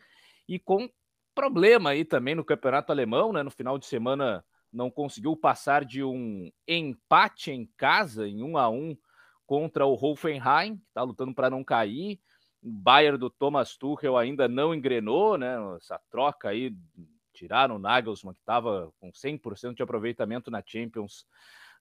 e 0.50 0.58
com 0.58 0.90
problema 1.36 1.92
aí 1.92 2.04
também 2.04 2.34
no 2.34 2.44
campeonato 2.44 2.92
alemão, 2.92 3.32
né? 3.32 3.44
No 3.44 3.52
final 3.52 3.78
de 3.78 3.86
semana 3.86 4.44
não 4.74 4.90
conseguiu 4.90 5.38
passar 5.38 5.86
de 5.86 6.04
um 6.04 6.50
empate 6.68 7.52
em 7.52 7.70
casa, 7.78 8.28
em 8.28 8.42
1 8.42 8.58
a 8.58 8.68
1 8.68 8.98
contra 9.46 9.86
o 9.86 9.94
Hoffenheim, 9.94 10.78
que 10.78 10.88
está 10.88 11.04
lutando 11.04 11.36
para 11.36 11.52
não 11.52 11.64
cair. 11.64 12.20
O 12.62 12.72
Bayern 12.72 13.18
do 13.18 13.30
Thomas 13.30 13.78
Tuchel 13.78 14.18
ainda 14.18 14.48
não 14.48 14.74
engrenou, 14.74 15.38
né? 15.38 15.56
Essa 15.78 16.00
troca 16.10 16.50
aí 16.50 16.76
tiraram 17.34 17.76
o 17.76 17.80
Nagelsmann, 17.80 18.34
que 18.34 18.40
estava 18.40 18.92
com 19.00 19.12
100% 19.12 19.76
de 19.76 19.84
aproveitamento 19.84 20.50
na 20.50 20.64
Champions, 20.66 21.26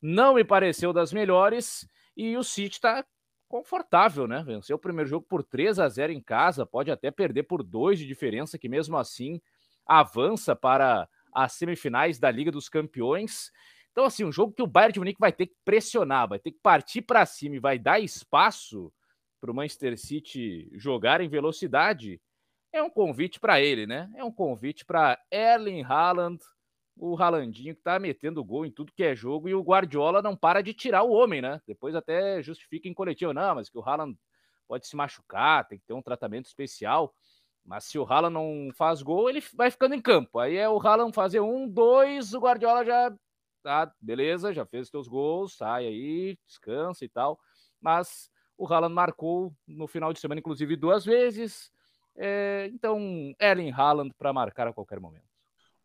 não 0.02 0.35
me 0.35 0.45
pareceu 0.45 0.92
das 0.92 1.12
melhores. 1.12 1.88
E 2.16 2.37
o 2.37 2.45
City 2.45 2.76
está 2.76 3.04
confortável, 3.49 4.26
né? 4.26 4.42
Venceu 4.45 4.76
o 4.76 4.80
primeiro 4.80 5.09
jogo 5.09 5.26
por 5.26 5.42
3 5.42 5.78
a 5.78 5.88
0 5.88 6.12
em 6.12 6.21
casa, 6.21 6.66
pode 6.66 6.90
até 6.90 7.11
perder 7.11 7.45
por 7.45 7.62
dois 7.62 7.99
de 7.99 8.06
diferença, 8.06 8.59
que 8.59 8.68
mesmo 8.68 8.97
assim 8.97 9.40
avança 9.87 10.54
para 10.54 11.09
as 11.33 11.52
semifinais 11.52 12.18
da 12.18 12.30
Liga 12.30 12.50
dos 12.50 12.68
Campeões. 12.68 13.50
Então, 13.92 14.04
assim, 14.04 14.25
um 14.25 14.33
jogo 14.33 14.52
que 14.52 14.62
o 14.62 14.66
Bayern 14.66 14.92
de 14.92 14.99
Munique 14.99 15.21
vai 15.21 15.33
ter 15.33 15.47
que 15.47 15.56
pressionar, 15.64 16.28
vai 16.28 16.38
ter 16.38 16.50
que 16.50 16.59
partir 16.62 17.02
para 17.02 17.25
cima 17.25 17.56
e 17.56 17.61
vai 17.61 17.78
dar 17.78 18.00
espaço 18.00 18.92
para 19.47 19.53
o 19.53 19.55
Manchester 19.55 19.97
City 19.97 20.69
jogar 20.73 21.21
em 21.21 21.29
velocidade 21.29 22.21
é 22.73 22.83
um 22.83 22.91
convite 22.91 23.38
para 23.38 23.61
ele, 23.61 23.87
né? 23.87 24.11
É 24.17 24.25
um 24.25 24.33
convite 24.33 24.85
para 24.85 25.19
Erling 25.31 25.85
Haaland, 25.85 26.43
o 26.97 27.17
Haalandinho 27.17 27.76
que 27.76 27.81
tá 27.81 27.99
metendo 27.99 28.45
gol 28.45 28.67
em 28.67 28.73
tudo 28.73 28.93
que 28.93 29.05
é 29.05 29.15
jogo 29.15 29.49
e 29.49 29.55
o 29.55 29.62
Guardiola 29.62 30.21
não 30.21 30.37
para 30.37 30.62
de 30.62 30.75
tirar 30.75 31.05
o 31.05 31.12
homem, 31.12 31.41
né? 31.41 31.61
Depois 31.65 31.95
até 31.95 32.43
justifica 32.43 32.88
em 32.88 32.95
coletivo, 32.95 33.33
não, 33.33 33.55
mas 33.55 33.71
que 33.71 33.79
o 33.79 33.83
Haaland 33.83 34.19
pode 34.67 34.88
se 34.88 34.97
machucar, 34.97 35.67
tem 35.69 35.79
que 35.79 35.87
ter 35.87 35.95
um 35.95 36.03
tratamento 36.03 36.47
especial. 36.47 37.15
Mas 37.65 37.85
se 37.85 37.99
o 37.99 38.05
Haaland 38.05 38.35
não 38.35 38.69
faz 38.75 39.00
gol, 39.00 39.31
ele 39.31 39.43
vai 39.55 39.71
ficando 39.71 39.95
em 39.95 40.03
campo. 40.03 40.41
Aí 40.41 40.57
é 40.57 40.69
o 40.69 40.81
Haaland 40.81 41.15
fazer 41.15 41.41
um, 41.41 41.69
dois, 41.69 42.35
o 42.35 42.41
Guardiola 42.41 42.85
já 42.85 43.15
tá, 43.62 43.93
beleza, 44.00 44.53
já 44.53 44.67
fez 44.67 44.87
os 44.87 44.91
teus 44.91 45.07
gols, 45.07 45.57
sai 45.57 45.87
aí, 45.87 46.37
descansa 46.47 47.05
e 47.05 47.09
tal. 47.09 47.38
Mas 47.81 48.29
o 48.57 48.67
Haaland 48.67 48.95
marcou 48.95 49.55
no 49.67 49.87
final 49.87 50.13
de 50.13 50.21
semana, 50.21 50.39
inclusive, 50.39 50.77
duas 50.77 51.05
vezes. 51.05 51.71
É, 52.17 52.71
então, 52.73 53.35
Erling 53.39 53.73
Haaland 53.73 54.15
para 54.17 54.33
marcar 54.33 54.67
a 54.69 54.73
qualquer 54.73 54.99
momento. 54.99 55.27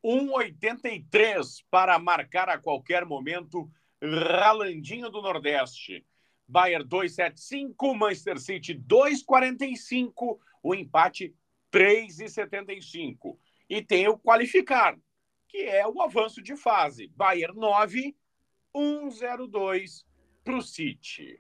1,83 0.04 1.64
para 1.70 2.00
marcar 2.00 2.50
a 2.50 2.58
qualquer 2.58 3.06
momento. 3.06 3.70
Ralandinho 4.02 5.10
do 5.10 5.22
Nordeste. 5.22 6.06
Bayern 6.48 6.86
2,75, 6.86 7.96
Manchester 7.96 8.38
City 8.38 8.74
2,45, 8.76 10.38
o 10.62 10.76
empate 10.76 11.34
3,75. 11.72 13.38
E 13.70 13.82
tem 13.82 14.10
o 14.10 14.18
qualificar, 14.18 14.98
que 15.48 15.60
é 15.60 15.88
o 15.88 16.02
avanço 16.02 16.42
de 16.42 16.58
fase. 16.58 17.08
Bayern 17.16 17.58
9, 17.58 18.14
1,02 18.76 20.04
para 20.44 20.58
o 20.58 20.62
City. 20.62 21.40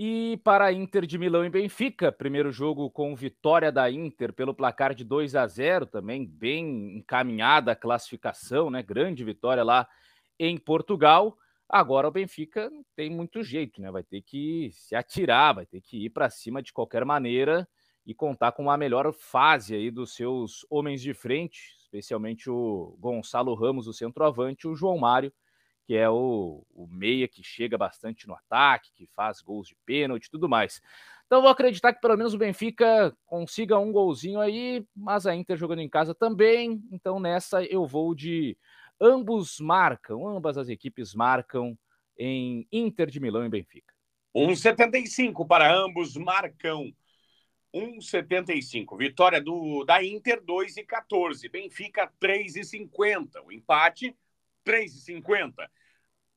E 0.00 0.36
para 0.44 0.66
a 0.66 0.72
Inter 0.72 1.04
de 1.04 1.18
Milão 1.18 1.44
e 1.44 1.50
Benfica, 1.50 2.12
primeiro 2.12 2.52
jogo 2.52 2.88
com 2.88 3.16
vitória 3.16 3.72
da 3.72 3.90
Inter 3.90 4.32
pelo 4.32 4.54
placar 4.54 4.94
de 4.94 5.02
2 5.02 5.34
a 5.34 5.44
0, 5.44 5.86
também 5.86 6.24
bem 6.24 6.98
encaminhada 6.98 7.72
a 7.72 7.74
classificação, 7.74 8.70
né? 8.70 8.80
Grande 8.80 9.24
vitória 9.24 9.64
lá 9.64 9.88
em 10.38 10.56
Portugal. 10.56 11.36
Agora 11.68 12.06
o 12.06 12.12
Benfica 12.12 12.70
não 12.70 12.84
tem 12.94 13.10
muito 13.10 13.42
jeito, 13.42 13.80
né? 13.80 13.90
Vai 13.90 14.04
ter 14.04 14.22
que 14.22 14.70
se 14.72 14.94
atirar, 14.94 15.56
vai 15.56 15.66
ter 15.66 15.80
que 15.80 16.04
ir 16.04 16.10
para 16.10 16.30
cima 16.30 16.62
de 16.62 16.72
qualquer 16.72 17.04
maneira 17.04 17.68
e 18.06 18.14
contar 18.14 18.52
com 18.52 18.62
uma 18.62 18.76
melhor 18.76 19.12
fase 19.12 19.74
aí 19.74 19.90
dos 19.90 20.14
seus 20.14 20.64
homens 20.70 21.02
de 21.02 21.12
frente, 21.12 21.74
especialmente 21.80 22.48
o 22.48 22.96
Gonçalo 23.00 23.52
Ramos, 23.52 23.88
o 23.88 23.92
centroavante, 23.92 24.68
o 24.68 24.76
João 24.76 24.96
Mário, 24.96 25.32
que 25.88 25.96
é 25.96 26.06
o, 26.06 26.66
o 26.74 26.86
meia 26.86 27.26
que 27.26 27.42
chega 27.42 27.78
bastante 27.78 28.28
no 28.28 28.34
ataque, 28.34 28.92
que 28.94 29.06
faz 29.16 29.40
gols 29.40 29.68
de 29.68 29.74
pênalti 29.86 30.26
e 30.26 30.30
tudo 30.30 30.46
mais. 30.46 30.82
Então 31.24 31.40
vou 31.40 31.50
acreditar 31.50 31.94
que 31.94 32.00
pelo 32.02 32.14
menos 32.14 32.34
o 32.34 32.38
Benfica 32.38 33.16
consiga 33.24 33.78
um 33.78 33.90
golzinho 33.90 34.38
aí, 34.38 34.86
mas 34.94 35.26
a 35.26 35.34
Inter 35.34 35.56
jogando 35.56 35.80
em 35.80 35.88
casa 35.88 36.14
também. 36.14 36.84
Então 36.92 37.18
nessa 37.18 37.64
eu 37.64 37.86
vou 37.86 38.14
de 38.14 38.54
ambos 39.00 39.58
marcam, 39.60 40.28
ambas 40.28 40.58
as 40.58 40.68
equipes 40.68 41.14
marcam 41.14 41.74
em 42.18 42.68
Inter 42.70 43.08
de 43.08 43.18
Milão 43.18 43.46
e 43.46 43.48
Benfica. 43.48 43.94
1,75 44.36 45.46
para 45.48 45.74
ambos 45.74 46.18
marcam. 46.18 46.92
1,75. 47.74 48.98
Vitória 48.98 49.40
do, 49.40 49.84
da 49.86 50.04
Inter, 50.04 50.42
2,14. 50.42 51.50
Benfica, 51.50 52.12
3,50. 52.20 53.42
O 53.42 53.50
empate, 53.50 54.14
3,50 54.68 55.54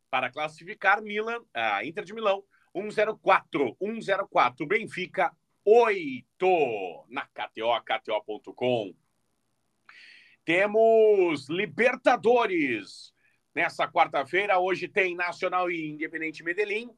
para 0.10 0.32
classificar 0.32 1.02
Milan, 1.02 1.44
a 1.54 1.84
Inter 1.84 2.06
de 2.06 2.14
Milão, 2.14 2.42
104, 2.74 3.76
104, 3.78 4.66
Benfica 4.66 5.36
8 5.66 7.06
na 7.10 7.26
KTO, 7.26 7.82
KTO.com. 7.84 8.94
Temos 10.46 11.50
Libertadores 11.50 13.14
nessa 13.54 13.86
quarta-feira. 13.86 14.60
Hoje 14.60 14.88
tem 14.88 15.14
Nacional 15.14 15.70
e 15.70 15.92
Independente 15.92 16.42
Medellín, 16.42 16.90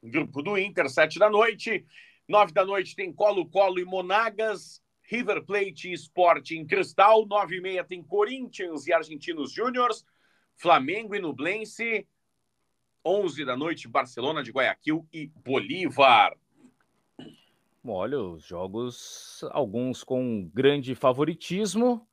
grupo 0.00 0.40
do 0.40 0.56
Inter, 0.56 0.88
7 0.88 1.18
da 1.18 1.28
noite. 1.28 1.84
9 2.28 2.52
da 2.52 2.64
noite 2.64 2.94
tem 2.94 3.12
Colo-Colo 3.12 3.80
e 3.80 3.84
Monagas, 3.84 4.80
River 5.02 5.44
Plate 5.44 5.90
e 5.90 5.94
Sporting 5.94 6.64
Cristal. 6.64 7.26
9 7.26 7.56
e 7.56 7.60
meia 7.60 7.84
tem 7.84 8.02
Corinthians 8.02 8.86
e 8.86 8.92
Argentinos 8.92 9.52
Júniors, 9.52 10.04
Flamengo 10.56 11.14
e 11.14 11.20
Nublense. 11.20 12.06
11 13.04 13.44
da 13.44 13.56
noite, 13.56 13.86
Barcelona 13.86 14.42
de 14.42 14.50
Guayaquil 14.50 15.06
e 15.12 15.26
Bolívar. 15.26 16.34
Olha, 17.86 18.18
os 18.18 18.42
jogos, 18.42 19.44
alguns 19.50 20.02
com 20.02 20.50
grande 20.54 20.94
favoritismo, 20.94 22.08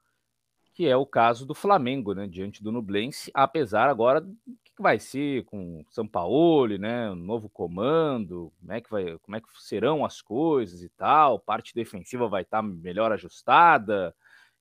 que 0.73 0.85
é 0.85 0.97
o 0.97 1.05
caso 1.05 1.45
do 1.45 1.53
Flamengo, 1.53 2.13
né, 2.13 2.27
diante 2.27 2.61
do 2.61 2.73
Nublense, 2.73 3.31
apesar 3.33 3.87
agora 3.87 4.21
que 4.65 4.81
vai 4.81 4.99
ser 4.99 5.45
com 5.45 5.85
São 5.89 6.05
Paulo, 6.05 6.77
né, 6.77 7.13
novo 7.13 7.47
comando, 7.47 8.51
como 8.59 8.73
é 8.73 8.81
que 8.81 8.91
vai, 8.91 9.17
como 9.19 9.37
é 9.37 9.39
que 9.39 9.47
serão 9.61 10.03
as 10.03 10.21
coisas 10.21 10.83
e 10.83 10.89
tal, 10.89 11.39
parte 11.39 11.73
defensiva 11.73 12.27
vai 12.27 12.41
estar 12.41 12.61
melhor 12.61 13.13
ajustada, 13.13 14.13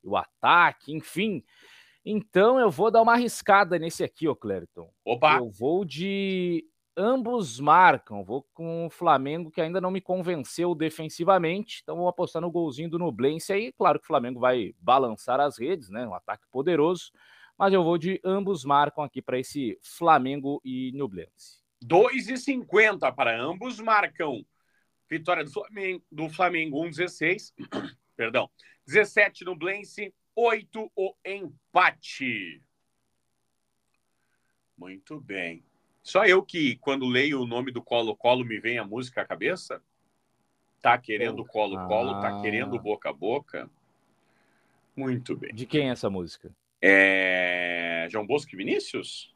o 0.02 0.16
ataque, 0.16 0.92
enfim, 0.94 1.42
então 2.04 2.58
eu 2.58 2.70
vou 2.70 2.90
dar 2.90 3.02
uma 3.02 3.12
arriscada 3.12 3.78
nesse 3.78 4.02
aqui, 4.02 4.26
ô 4.28 4.34
Clériton. 4.34 4.90
Opa! 5.04 5.38
Eu 5.38 5.50
vou 5.50 5.84
de 5.84 6.64
ambos 6.96 7.58
marcam. 7.58 8.24
Vou 8.24 8.46
com 8.54 8.86
o 8.86 8.90
Flamengo 8.90 9.50
que 9.50 9.60
ainda 9.60 9.80
não 9.80 9.90
me 9.90 10.00
convenceu 10.00 10.74
defensivamente, 10.74 11.80
então 11.82 11.96
vou 11.96 12.08
apostar 12.08 12.42
no 12.42 12.50
golzinho 12.50 12.90
do 12.90 12.98
Nublense 12.98 13.52
aí. 13.52 13.72
Claro 13.72 13.98
que 13.98 14.04
o 14.04 14.08
Flamengo 14.08 14.40
vai 14.40 14.74
balançar 14.78 15.40
as 15.40 15.58
redes, 15.58 15.88
né? 15.90 16.06
Um 16.06 16.14
ataque 16.14 16.44
poderoso, 16.50 17.10
mas 17.58 17.72
eu 17.72 17.82
vou 17.82 17.98
de 17.98 18.20
ambos 18.24 18.64
marcam 18.64 19.04
aqui 19.04 19.22
para 19.22 19.38
esse 19.38 19.78
Flamengo 19.82 20.60
e 20.64 20.92
Nublense. 20.94 21.60
2,50 21.84 23.14
para 23.14 23.40
ambos 23.40 23.80
marcam. 23.80 24.44
Vitória 25.08 25.42
do 25.42 25.50
Flamengo, 25.50 26.04
do 26.10 26.28
Flamengo 26.28 26.84
1,16. 26.84 27.52
Perdão. 28.16 28.50
17 28.86 29.44
no 29.44 29.56
Blense, 29.56 30.12
8 30.34 30.90
o 30.94 31.14
empate. 31.24 32.62
Muito 34.76 35.20
bem. 35.20 35.62
Só 36.02 36.24
eu 36.24 36.42
que, 36.42 36.76
quando 36.76 37.06
leio 37.06 37.42
o 37.42 37.46
nome 37.46 37.70
do 37.70 37.82
Colo-Colo, 37.82 38.44
me 38.44 38.58
vem 38.58 38.78
a 38.78 38.84
música 38.84 39.20
à 39.20 39.24
cabeça? 39.24 39.82
Tá 40.80 40.96
querendo 40.96 41.44
Colo-Colo, 41.44 42.12
tá 42.12 42.18
ah. 42.18 42.22
tá 42.22 42.42
querendo 42.42 42.78
boca 42.78 43.10
a 43.10 43.12
boca? 43.12 43.70
Muito 44.96 45.36
bem. 45.36 45.54
De 45.54 45.66
quem 45.66 45.88
é 45.88 45.92
essa 45.92 46.08
música? 46.08 46.50
É 46.80 48.06
João 48.10 48.26
Bosco 48.26 48.54
e 48.54 48.56
Vinícius? 48.56 49.34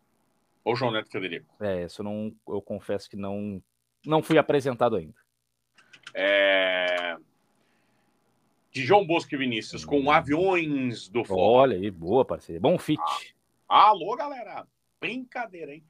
Ou 0.65 0.75
João 0.75 0.91
Neto 0.91 1.11
Federico? 1.11 1.55
É, 1.63 1.85
isso 1.85 2.01
eu, 2.01 2.05
não, 2.05 2.35
eu 2.49 2.63
confesso 2.63 3.09
que 3.09 3.17
não, 3.17 3.63
não 4.05 4.23
fui 4.23 4.39
apresentado 4.39 4.97
ainda. 4.97 5.15
É... 6.15 7.17
De 8.75 8.83
João 8.85 9.07
Bosco 9.07 9.33
e 9.33 9.38
Vinícius, 9.38 9.85
com 9.85 10.00
hum. 10.00 10.11
aviões 10.11 11.09
do 11.09 11.25
Forró. 11.25 11.61
Olha 11.61 11.76
aí, 11.76 11.93
boa, 11.93 12.25
parceiro. 12.25 12.61
Bom 12.61 12.76
fit. 12.76 13.00
Ah, 13.69 13.90
alô, 13.90 14.16
galera. 14.16 14.66
Brincadeira, 15.00 15.73
hein? 15.73 15.85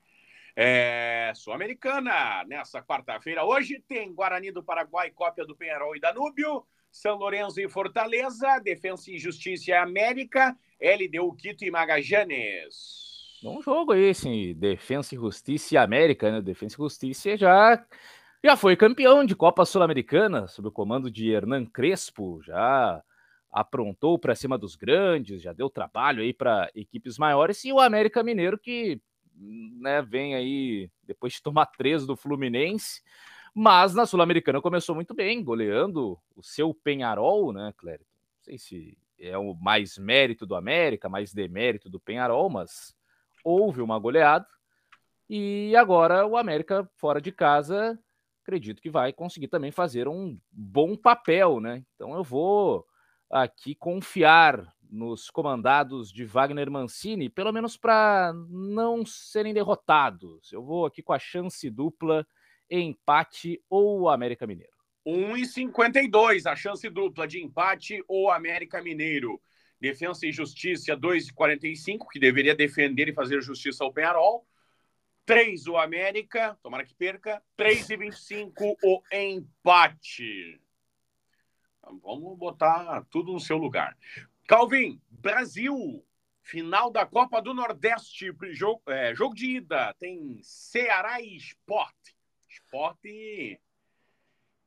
É, 0.54 1.32
Sul-Americana, 1.34 2.44
nessa 2.46 2.82
quarta-feira. 2.82 3.42
Hoje 3.42 3.82
tem 3.88 4.12
Guarani 4.12 4.52
do 4.52 4.62
Paraguai, 4.62 5.10
cópia 5.10 5.46
do 5.46 5.56
Penharol 5.56 5.96
e 5.96 6.00
Danúbio, 6.00 6.66
São 6.92 7.16
Lourenço 7.16 7.58
e 7.58 7.66
Fortaleza, 7.70 8.58
Defensa 8.58 9.10
e 9.10 9.18
Justiça 9.18 9.70
e 9.70 9.72
América, 9.72 10.54
LDU 10.78 11.34
Quito 11.36 11.64
e 11.64 11.70
Magajanes. 11.70 13.40
Bom 13.42 13.62
jogo 13.62 13.92
aí, 13.92 14.10
esse 14.10 14.52
Defensa 14.52 15.14
e 15.14 15.18
Justiça 15.18 15.74
e 15.74 15.78
América, 15.78 16.30
né? 16.30 16.42
Defensa 16.42 16.74
e 16.74 16.82
Justiça 16.82 17.34
já, 17.34 17.82
já 18.44 18.58
foi 18.58 18.76
campeão 18.76 19.24
de 19.24 19.34
Copa 19.34 19.64
Sul-Americana, 19.64 20.46
sob 20.46 20.68
o 20.68 20.70
comando 20.70 21.10
de 21.10 21.30
Hernan 21.30 21.64
Crespo, 21.64 22.42
já 22.42 23.02
aprontou 23.50 24.18
para 24.18 24.34
cima 24.34 24.58
dos 24.58 24.76
grandes, 24.76 25.40
já 25.40 25.54
deu 25.54 25.70
trabalho 25.70 26.20
aí 26.20 26.34
para 26.34 26.70
equipes 26.74 27.16
maiores, 27.16 27.64
e 27.64 27.72
o 27.72 27.80
América 27.80 28.22
Mineiro 28.22 28.58
que 28.58 29.00
né, 29.34 30.02
vem 30.02 30.34
aí 30.34 30.90
depois 31.04 31.32
de 31.32 31.42
tomar 31.42 31.64
três 31.64 32.04
do 32.04 32.14
Fluminense, 32.14 33.00
mas 33.54 33.94
na 33.94 34.04
Sul-Americana 34.04 34.60
começou 34.60 34.94
muito 34.94 35.14
bem, 35.14 35.42
goleando 35.42 36.18
o 36.36 36.42
seu 36.42 36.74
Penharol, 36.74 37.50
né, 37.50 37.72
Clériton? 37.78 38.04
Não 38.04 38.42
sei 38.42 38.58
se 38.58 38.98
é 39.18 39.38
o 39.38 39.54
mais 39.54 39.96
mérito 39.96 40.44
do 40.44 40.54
América, 40.54 41.08
mais 41.08 41.32
demérito 41.32 41.88
do 41.88 41.98
Penharol, 41.98 42.50
mas 42.50 42.94
houve 43.42 43.80
uma 43.80 43.98
goleada. 43.98 44.46
E 45.30 45.74
agora 45.76 46.26
o 46.26 46.36
América 46.36 46.86
fora 46.96 47.22
de 47.22 47.32
casa, 47.32 47.98
acredito 48.44 48.82
que 48.82 48.90
vai 48.90 49.12
conseguir 49.12 49.48
também 49.48 49.72
fazer 49.72 50.06
um 50.06 50.38
bom 50.52 50.94
papel, 50.94 51.60
né? 51.60 51.82
Então 51.94 52.14
eu 52.14 52.22
vou 52.22 52.86
aqui 53.30 53.74
confiar 53.74 54.72
nos 54.90 55.30
comandados 55.30 56.12
de 56.12 56.24
Wagner 56.24 56.70
Mancini, 56.70 57.30
pelo 57.30 57.50
menos 57.50 57.76
para 57.76 58.32
não 58.50 59.04
serem 59.04 59.54
derrotados. 59.54 60.52
Eu 60.52 60.62
vou 60.62 60.84
aqui 60.84 61.02
com 61.02 61.14
a 61.14 61.18
chance 61.18 61.68
dupla 61.70 62.24
empate 62.70 63.60
ou 63.68 64.08
América 64.08 64.46
Mineiro. 64.46 64.72
1,52 65.06 66.46
a 66.46 66.54
chance 66.54 66.88
dupla 66.88 67.26
de 67.26 67.42
empate 67.42 68.04
ou 68.06 68.30
América 68.30 68.82
Mineiro. 68.82 69.40
Defensa 69.80 70.26
e 70.26 70.32
Justiça 70.32 70.96
2,45, 70.96 72.06
que 72.10 72.18
deveria 72.18 72.54
defender 72.54 73.08
e 73.08 73.12
fazer 73.12 73.42
justiça 73.42 73.84
ao 73.84 73.92
Penharol. 73.92 74.46
3 75.26 75.66
o 75.66 75.76
América, 75.76 76.58
tomara 76.62 76.84
que 76.84 76.94
perca. 76.94 77.42
3,25 77.56 78.76
o 78.82 79.02
empate. 79.12 80.60
Vamos 82.02 82.38
botar 82.38 83.04
tudo 83.10 83.32
no 83.32 83.40
seu 83.40 83.56
lugar. 83.56 83.96
Calvin, 84.46 85.00
Brasil, 85.10 86.04
final 86.42 86.90
da 86.90 87.06
Copa 87.06 87.40
do 87.40 87.54
Nordeste, 87.54 88.30
jogo, 88.52 88.82
é, 88.86 89.14
jogo 89.14 89.34
de 89.34 89.56
ida, 89.56 89.94
tem 89.98 90.38
Ceará 90.42 91.20
e 91.20 91.36
Esporte. 91.36 92.14
Esporte. 92.48 93.60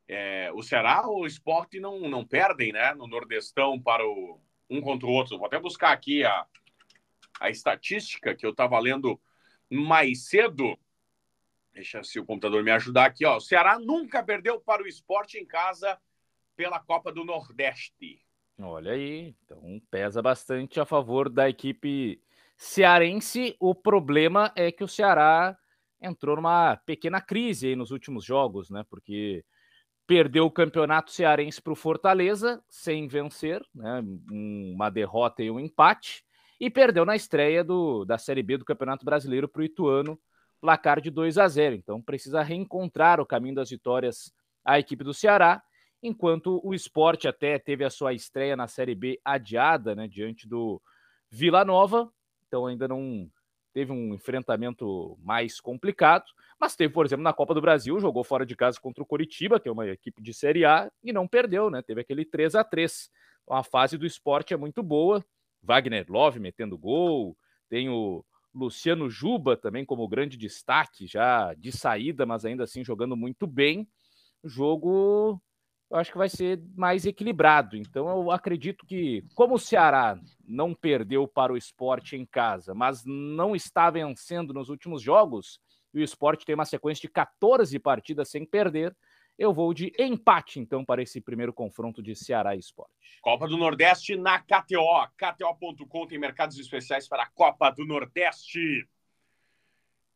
É, 0.08 0.52
o 0.54 0.64
Ceará 0.64 1.08
o 1.08 1.26
Esporte 1.26 1.80
não, 1.80 2.00
não 2.02 2.26
perdem, 2.26 2.72
né? 2.72 2.94
No 2.94 3.08
Nordestão 3.08 3.80
para 3.80 4.06
o 4.06 4.42
um 4.70 4.82
contra 4.82 5.08
o 5.08 5.12
outro. 5.12 5.38
Vou 5.38 5.48
até 5.48 5.60
buscar 5.60 5.92
aqui 5.92 6.24
a, 6.24 6.46
a 7.40 7.50
estatística 7.50 8.36
que 8.36 8.46
eu 8.46 8.52
estava 8.52 8.78
lendo 8.80 9.20
mais 9.70 10.28
cedo. 10.28 10.78
Deixa 11.74 12.02
se 12.04 12.20
o 12.20 12.26
computador 12.26 12.64
me 12.64 12.72
ajudar 12.72 13.06
aqui, 13.06 13.26
ó. 13.26 13.38
O 13.38 13.42
Ceará 13.42 13.78
nunca 13.78 14.24
perdeu 14.24 14.60
para 14.60 14.84
o 14.84 14.88
esporte 14.88 15.38
em 15.38 15.46
casa 15.46 15.98
pela 16.56 16.80
Copa 16.80 17.12
do 17.12 17.24
Nordeste. 17.24 18.20
Olha 18.60 18.94
aí, 18.94 19.36
então 19.46 19.80
pesa 19.92 20.22
bastante 20.22 20.80
a 20.80 20.86
favor 20.86 21.30
da 21.30 21.48
equipe 21.48 22.20
cearense. 22.56 23.56
O 23.60 23.76
problema 23.76 24.52
é 24.56 24.72
que 24.72 24.84
o 24.84 24.88
Ceará 24.88 25.56
entrou 26.02 26.36
numa 26.36 26.76
pequena 26.78 27.22
crise 27.22 27.76
nos 27.76 27.92
últimos 27.92 28.26
jogos, 28.26 28.72
né? 28.72 28.84
Porque 28.90 29.46
perdeu 30.08 30.46
o 30.46 30.52
campeonato 30.52 31.12
cearense 31.12 31.62
para 31.62 31.74
o 31.74 31.76
Fortaleza 31.76 32.64
sem 32.68 33.08
vencer, 33.08 33.64
né? 33.76 34.02
Uma 34.32 34.90
derrota 34.90 35.44
e 35.44 35.52
um 35.52 35.60
empate, 35.60 36.26
e 36.60 36.70
perdeu 36.70 37.06
na 37.06 37.16
estreia 37.16 37.64
do, 37.64 38.06
da 38.06 38.18
Série 38.18 38.44
B 38.44 38.58
do 38.58 38.66
Campeonato 38.66 39.06
Brasileiro 39.06 39.48
para 39.48 39.62
o 39.62 39.66
Ituano, 39.66 40.20
placar 40.60 41.00
de 41.00 41.10
2 41.10 41.38
a 41.38 41.48
0. 41.48 41.76
Então 41.76 42.02
precisa 42.02 42.42
reencontrar 42.42 43.20
o 43.20 43.26
caminho 43.26 43.56
das 43.56 43.70
vitórias 43.70 44.32
a 44.66 44.80
equipe 44.80 45.04
do 45.04 45.14
Ceará 45.14 45.62
enquanto 46.02 46.62
o 46.64 46.74
esporte 46.74 47.28
até 47.28 47.58
teve 47.58 47.84
a 47.84 47.90
sua 47.90 48.14
estreia 48.14 48.56
na 48.56 48.68
Série 48.68 48.96
B 48.96 49.20
adiada, 49.24 49.96
né, 49.96 50.08
diante 50.08 50.48
do 50.48 50.82
Vila 51.30 51.66
Nova, 51.66 52.12
então 52.48 52.66
ainda 52.66 52.88
não 52.88 53.30
teve 53.74 53.92
um 53.92 54.14
enfrentamento 54.14 55.18
mais 55.22 55.60
complicado, 55.60 56.26
mas 56.60 56.76
teve, 56.76 56.94
por 56.94 57.06
exemplo, 57.06 57.24
na 57.24 57.34
Copa 57.34 57.54
do 57.54 57.62
Brasil, 57.62 58.00
jogou 58.00 58.24
fora 58.24 58.46
de 58.46 58.56
casa 58.56 58.80
contra 58.80 59.04
o 59.04 59.06
Coritiba, 59.06 59.60
que 59.60 59.70
é 59.70 59.72
uma 59.72 59.88
equipe 59.88 60.22
de 60.22 60.34
Série 60.34 60.66
A, 60.66 60.92
e 61.04 61.14
não 61.14 61.28
perdeu, 61.28 61.70
né? 61.70 61.82
Teve 61.84 62.02
aquele 62.02 62.26
3 62.26 62.56
a 62.56 62.64
3 62.64 63.12
Então 63.44 63.56
a 63.56 63.64
fase 63.64 63.98
do 63.98 64.06
esporte 64.06 64.54
é 64.54 64.58
muito 64.58 64.82
boa. 64.82 65.24
Wagner 65.62 66.06
Love 66.10 66.40
metendo 66.40 66.78
gol, 66.78 67.38
tem 67.70 67.90
o 67.90 68.24
Luciano 68.54 69.10
Juba 69.10 69.58
também 69.58 69.86
como 69.86 70.08
grande 70.08 70.38
destaque, 70.38 71.06
já 71.08 71.54
de 71.54 71.72
saída, 71.72 72.26
mas 72.26 72.46
ainda 72.46 72.64
assim 72.64 72.84
jogando 72.84 73.16
muito 73.16 73.46
bem. 73.46 73.88
Jogo 74.44 75.42
eu 75.90 75.98
acho 75.98 76.12
que 76.12 76.18
vai 76.18 76.30
ser 76.30 76.62
mais 76.76 77.06
equilibrado. 77.06 77.78
Então, 77.78 78.10
eu 78.10 78.32
acredito 78.32 78.86
que, 78.86 79.24
como 79.34 79.56
o 79.56 79.60
Ceará 79.60 80.20
não 80.46 80.74
perdeu 80.74 81.28
para 81.28 81.54
o 81.54 81.58
esporte 81.58 82.16
em 82.16 82.26
casa, 82.26 82.74
mas 82.74 83.04
não 83.06 83.56
está 83.56 83.90
vencendo 83.90 84.54
nos 84.54 84.70
últimos 84.70 85.02
jogos, 85.02 85.60
e 85.94 86.00
o 86.00 86.04
esporte 86.04 86.46
tem 86.46 86.56
uma 86.56 86.66
sequência 86.66 87.02
de 87.02 87.14
14 87.14 87.80
partidas 87.80 88.30
sem 88.30 88.46
perder, 88.46 88.96
eu 89.38 89.54
vou 89.54 89.74
de 89.74 89.94
empate, 90.00 90.60
então, 90.60 90.84
para 90.84 91.02
esse 91.02 91.22
primeiro 91.22 91.54
confronto 91.54 92.02
de 92.02 92.16
Ceará 92.16 92.56
e 92.56 92.60
Esporte. 92.60 92.94
Copa 93.22 93.48
do 93.48 93.58
Nordeste 93.58 94.16
na 94.16 94.40
KTO. 94.40 95.08
KTO.com 95.16 96.08
tem 96.08 96.18
mercados 96.18 96.58
especiais 96.58 97.08
para 97.08 97.24
a 97.24 97.30
Copa 97.30 97.70
do 97.70 97.86
Nordeste. 97.86 98.88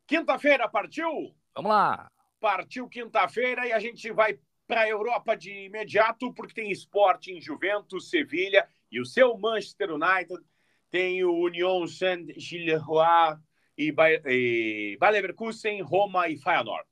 Quinta-feira, 0.06 0.68
partiu? 0.68 1.34
Vamos 1.54 1.70
lá. 1.70 2.10
Partiu 2.40 2.88
quinta-feira 2.88 3.66
e 3.66 3.72
a 3.72 3.78
gente 3.78 4.10
vai 4.10 4.38
para 4.66 4.82
a 4.82 4.88
Europa 4.88 5.36
de 5.36 5.66
imediato, 5.66 6.32
porque 6.32 6.54
tem 6.54 6.70
esporte 6.70 7.30
em 7.30 7.40
Juventus, 7.40 8.10
Sevilha 8.10 8.66
e 8.90 9.00
o 9.00 9.06
seu 9.06 9.36
Manchester 9.38 9.92
United, 9.92 10.42
tem 10.90 11.22
o 11.24 11.32
Union 11.32 11.86
Saint-Gilloise 11.86 13.40
e, 13.78 13.94
e 14.26 14.96
Bayer 14.98 15.12
Leverkusen, 15.12 15.80
Roma 15.82 16.28
e 16.28 16.36
Feyenoord. 16.36 16.86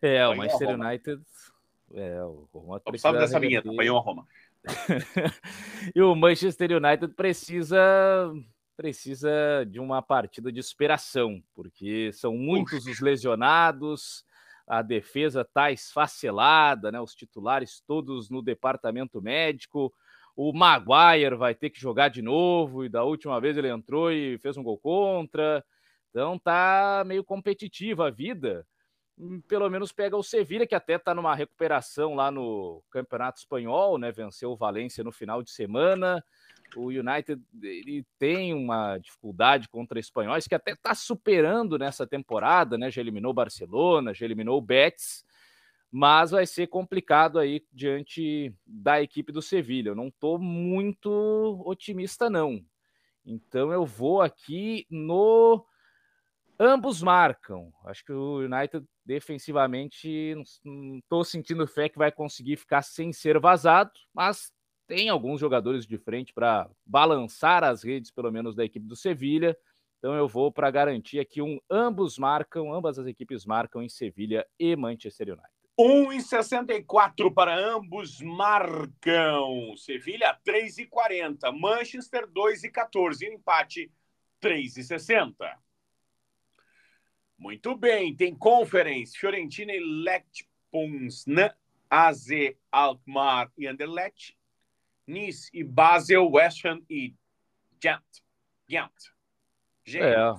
É, 0.00 0.26
o 0.28 0.36
Manchester 0.36 0.78
United... 0.78 1.22
É, 1.94 2.22
o 2.22 2.48
Roma 2.52 2.80
Sabe 2.98 3.18
dessa 3.18 3.40
vinheta, 3.40 3.70
apanhou 3.70 3.98
a 3.98 4.00
Roma. 4.00 4.26
e 5.94 6.02
o 6.02 6.14
Manchester 6.14 6.72
United 6.72 7.14
precisa 7.14 8.32
precisa 8.76 9.66
de 9.68 9.80
uma 9.80 10.00
partida 10.00 10.52
de 10.52 10.62
superação, 10.62 11.42
porque 11.52 12.12
são 12.12 12.36
muitos 12.36 12.86
os 12.86 13.00
lesionados, 13.00 14.24
a 14.68 14.82
defesa 14.82 15.40
está 15.40 15.72
esfacelada, 15.72 16.92
né? 16.92 17.00
Os 17.00 17.12
titulares 17.12 17.82
todos 17.84 18.30
no 18.30 18.40
departamento 18.40 19.20
médico. 19.20 19.92
O 20.36 20.52
Maguire 20.52 21.34
vai 21.34 21.56
ter 21.56 21.70
que 21.70 21.80
jogar 21.80 22.08
de 22.08 22.22
novo, 22.22 22.84
e 22.84 22.88
da 22.88 23.02
última 23.02 23.40
vez 23.40 23.56
ele 23.56 23.68
entrou 23.68 24.12
e 24.12 24.38
fez 24.38 24.56
um 24.56 24.62
gol 24.62 24.78
contra. 24.78 25.64
Então 26.10 26.38
tá 26.38 27.02
meio 27.04 27.24
competitiva 27.24 28.06
a 28.06 28.10
vida. 28.10 28.64
Hum, 29.18 29.40
pelo 29.48 29.68
menos 29.68 29.92
pega 29.92 30.16
o 30.16 30.22
Sevilha, 30.22 30.66
que 30.66 30.74
até 30.74 30.94
está 30.94 31.14
numa 31.14 31.34
recuperação 31.34 32.14
lá 32.14 32.30
no 32.30 32.82
Campeonato 32.90 33.38
Espanhol, 33.38 33.98
né? 33.98 34.12
Venceu 34.12 34.52
o 34.52 34.56
Valência 34.56 35.02
no 35.02 35.12
final 35.12 35.42
de 35.42 35.50
semana. 35.50 36.24
O 36.76 36.86
United 36.88 37.42
ele 37.62 38.06
tem 38.18 38.52
uma 38.52 38.98
dificuldade 38.98 39.68
contra 39.68 39.98
espanhóis 39.98 40.46
que 40.46 40.54
até 40.54 40.72
está 40.72 40.94
superando 40.94 41.78
nessa 41.78 42.06
temporada, 42.06 42.76
né? 42.76 42.90
Já 42.90 43.00
eliminou 43.00 43.30
o 43.30 43.34
Barcelona, 43.34 44.14
já 44.14 44.24
eliminou 44.24 44.58
o 44.58 44.62
Betis, 44.62 45.24
mas 45.90 46.30
vai 46.30 46.46
ser 46.46 46.66
complicado 46.66 47.38
aí 47.38 47.64
diante 47.72 48.54
da 48.66 49.00
equipe 49.00 49.32
do 49.32 49.40
Sevilha. 49.40 49.90
Eu 49.90 49.94
não 49.94 50.08
estou 50.08 50.38
muito 50.38 51.62
otimista, 51.64 52.28
não. 52.28 52.62
Então 53.24 53.72
eu 53.72 53.84
vou 53.84 54.20
aqui 54.20 54.86
no. 54.90 55.64
Ambos 56.58 57.02
marcam. 57.02 57.72
Acho 57.84 58.04
que 58.04 58.12
o 58.12 58.38
United 58.38 58.84
defensivamente 59.08 60.34
não 60.62 60.98
estou 60.98 61.24
sentindo 61.24 61.66
fé 61.66 61.88
que 61.88 61.96
vai 61.96 62.12
conseguir 62.12 62.56
ficar 62.58 62.82
sem 62.82 63.10
ser 63.10 63.40
vazado, 63.40 63.90
mas 64.12 64.52
tem 64.86 65.08
alguns 65.08 65.40
jogadores 65.40 65.86
de 65.86 65.96
frente 65.96 66.30
para 66.34 66.68
balançar 66.84 67.64
as 67.64 67.82
redes, 67.82 68.10
pelo 68.10 68.30
menos 68.30 68.54
da 68.54 68.66
equipe 68.66 68.86
do 68.86 68.94
Sevilha. 68.94 69.56
Então 69.98 70.14
eu 70.14 70.28
vou 70.28 70.52
para 70.52 70.70
garantir 70.70 71.18
aqui 71.18 71.40
um 71.40 71.58
ambos 71.70 72.18
marcam, 72.18 72.70
ambas 72.72 72.98
as 72.98 73.06
equipes 73.06 73.46
marcam 73.46 73.82
em 73.82 73.88
Sevilha 73.88 74.46
e 74.58 74.76
Manchester 74.76 75.28
United. 75.28 75.48
1,64 75.80 77.32
para 77.32 77.56
ambos 77.56 78.20
marcam. 78.20 79.74
Sevilha 79.76 80.36
3,40. 80.46 81.50
Manchester 81.58 82.26
2,14. 82.26 83.22
Empate 83.22 83.90
3,60. 84.42 85.34
Muito 87.38 87.76
bem, 87.76 88.14
tem 88.16 88.34
Conference. 88.34 89.16
Fiorentina 89.16 89.72
e 89.72 89.78
Lech 89.78 90.44
Poznan, 90.72 91.50
AZ 91.88 92.26
Alkmaar 92.70 93.50
e 93.56 93.66
Anderlecht. 93.66 94.36
Nice 95.06 95.48
e 95.54 95.62
Basel, 95.62 96.28
West 96.30 96.64
Ham 96.66 96.82
e 96.90 97.14
Gent. 97.82 98.02
Gent. 98.68 98.92
Gent. 99.84 100.02
É, 100.02 100.34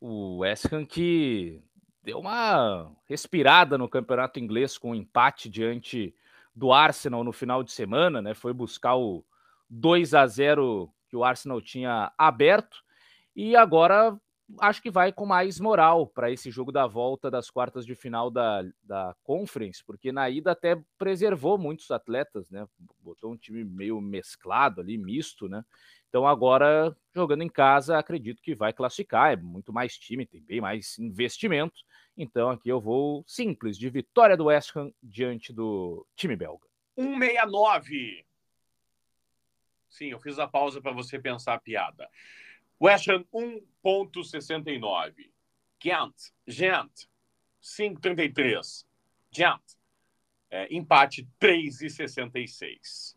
o 0.00 0.38
West 0.38 0.72
Ham 0.72 0.84
que 0.84 1.60
deu 2.02 2.20
uma 2.20 2.94
respirada 3.06 3.76
no 3.76 3.88
campeonato 3.88 4.38
inglês 4.38 4.78
com 4.78 4.90
um 4.90 4.94
empate 4.94 5.48
diante 5.48 6.14
do 6.54 6.72
Arsenal 6.72 7.24
no 7.24 7.32
final 7.32 7.62
de 7.62 7.72
semana, 7.72 8.22
né? 8.22 8.34
Foi 8.34 8.52
buscar 8.52 8.96
o 8.96 9.24
2 9.68 10.14
a 10.14 10.26
0 10.26 10.92
que 11.08 11.16
o 11.16 11.24
Arsenal 11.24 11.60
tinha 11.60 12.12
aberto 12.16 12.84
e 13.34 13.56
agora 13.56 14.18
acho 14.60 14.80
que 14.80 14.90
vai 14.90 15.12
com 15.12 15.26
mais 15.26 15.60
moral 15.60 16.06
para 16.06 16.30
esse 16.30 16.50
jogo 16.50 16.72
da 16.72 16.86
volta 16.86 17.30
das 17.30 17.50
quartas 17.50 17.84
de 17.84 17.94
final 17.94 18.30
da, 18.30 18.64
da 18.82 19.14
Conference, 19.22 19.84
porque 19.84 20.10
na 20.10 20.30
ida 20.30 20.52
até 20.52 20.80
preservou 20.96 21.58
muitos 21.58 21.90
atletas, 21.90 22.50
né? 22.50 22.66
Botou 23.00 23.32
um 23.32 23.36
time 23.36 23.62
meio 23.64 24.00
mesclado 24.00 24.80
ali, 24.80 24.96
misto, 24.96 25.48
né? 25.48 25.64
Então 26.08 26.26
agora, 26.26 26.96
jogando 27.14 27.42
em 27.42 27.48
casa, 27.48 27.98
acredito 27.98 28.42
que 28.42 28.54
vai 28.54 28.72
classificar. 28.72 29.32
É 29.32 29.36
muito 29.36 29.72
mais 29.72 29.98
time, 29.98 30.24
tem 30.24 30.40
bem 30.40 30.60
mais 30.60 30.98
investimento. 30.98 31.80
Então 32.16 32.48
aqui 32.48 32.68
eu 32.68 32.80
vou 32.80 33.22
simples, 33.26 33.76
de 33.76 33.90
vitória 33.90 34.36
do 34.36 34.46
West 34.46 34.74
Ham 34.74 34.90
diante 35.02 35.52
do 35.52 36.06
time 36.16 36.34
belga. 36.34 36.66
169. 36.96 38.24
Sim, 39.90 40.10
eu 40.10 40.20
fiz 40.20 40.38
a 40.38 40.46
pausa 40.46 40.80
para 40.80 40.92
você 40.92 41.18
pensar 41.18 41.54
a 41.54 41.60
piada. 41.60 42.08
West 42.80 43.08
Ham 43.08 43.24
1.69. 43.32 45.30
Gent, 45.82 46.14
Gent 46.46 47.08
5.33. 47.62 48.86
Gent, 49.30 49.62
é, 50.50 50.74
empate 50.74 51.28
3,66 51.40 53.16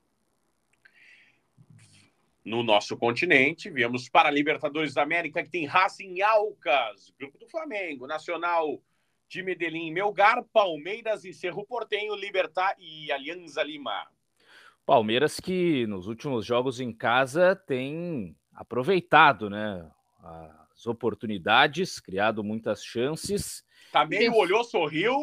no 2.44 2.64
nosso 2.64 2.98
continente. 2.98 3.70
Viemos 3.70 4.10
para 4.10 4.30
a 4.30 4.32
Libertadores 4.32 4.94
da 4.94 5.04
América, 5.04 5.44
que 5.44 5.50
tem 5.50 5.66
Racing 5.66 6.22
Alcas, 6.22 7.14
Grupo 7.18 7.38
do 7.38 7.48
Flamengo, 7.48 8.08
Nacional 8.08 8.82
de 9.28 9.42
Medellín, 9.44 9.92
Melgar, 9.92 10.44
Palmeiras 10.52 11.24
e 11.24 11.34
Cerro 11.34 11.66
Portenho, 11.66 12.16
Libertar 12.16 12.76
e 12.78 13.12
Alianza 13.12 13.64
Lima. 13.64 14.08
Palmeiras 14.86 15.40
que 15.40 15.86
nos 15.88 16.08
últimos 16.08 16.46
jogos 16.46 16.80
em 16.80 16.92
casa 16.92 17.56
tem 17.56 18.36
aproveitado, 18.54 19.50
né, 19.50 19.90
as 20.74 20.86
oportunidades, 20.86 22.00
criado 22.00 22.44
muitas 22.44 22.84
chances. 22.84 23.64
Tá 23.92 24.06
meio 24.06 24.34
olhou, 24.36 24.64
sorriu. 24.64 25.18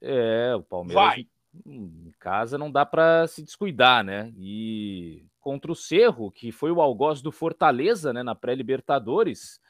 É, 0.00 0.54
o 0.54 0.62
Palmeiras 0.62 1.04
Vai. 1.04 1.26
em 1.66 2.12
casa 2.18 2.56
não 2.56 2.70
dá 2.70 2.86
para 2.86 3.26
se 3.26 3.42
descuidar, 3.42 4.04
né? 4.04 4.32
E 4.36 5.26
contra 5.40 5.72
o 5.72 5.76
Cerro, 5.76 6.30
que 6.30 6.52
foi 6.52 6.70
o 6.70 6.80
algoz 6.80 7.20
do 7.22 7.32
Fortaleza, 7.32 8.12
né, 8.12 8.22
na 8.22 8.34
pré-Libertadores. 8.34 9.60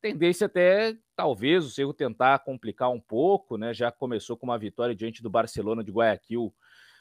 Tendência 0.00 0.46
até, 0.46 0.96
talvez, 1.16 1.64
o 1.64 1.70
Cerro 1.70 1.92
tentar 1.92 2.40
complicar 2.40 2.90
um 2.90 3.00
pouco, 3.00 3.56
né? 3.56 3.72
Já 3.72 3.90
começou 3.90 4.36
com 4.36 4.46
uma 4.46 4.58
vitória 4.58 4.94
diante 4.94 5.22
do 5.22 5.30
Barcelona 5.30 5.82
de 5.82 5.92
Guayaquil 5.92 6.52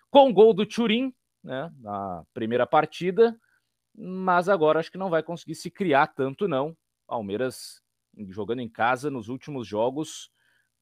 com 0.10 0.34
gol 0.34 0.54
do 0.54 0.66
Turim, 0.66 1.14
né, 1.44 1.72
na 1.80 2.24
primeira 2.34 2.68
partida, 2.68 3.40
mas 3.96 4.50
agora 4.50 4.80
acho 4.80 4.92
que 4.92 4.98
não 4.98 5.10
vai 5.10 5.24
conseguir 5.24 5.56
se 5.56 5.70
criar 5.70 6.08
tanto, 6.08 6.48
não. 6.48 6.76
Palmeiras, 7.08 7.82
jogando 8.30 8.62
em 8.62 8.70
casa 8.70 9.10
nos 9.10 9.30
últimos 9.30 9.68
jogos, 9.68 10.32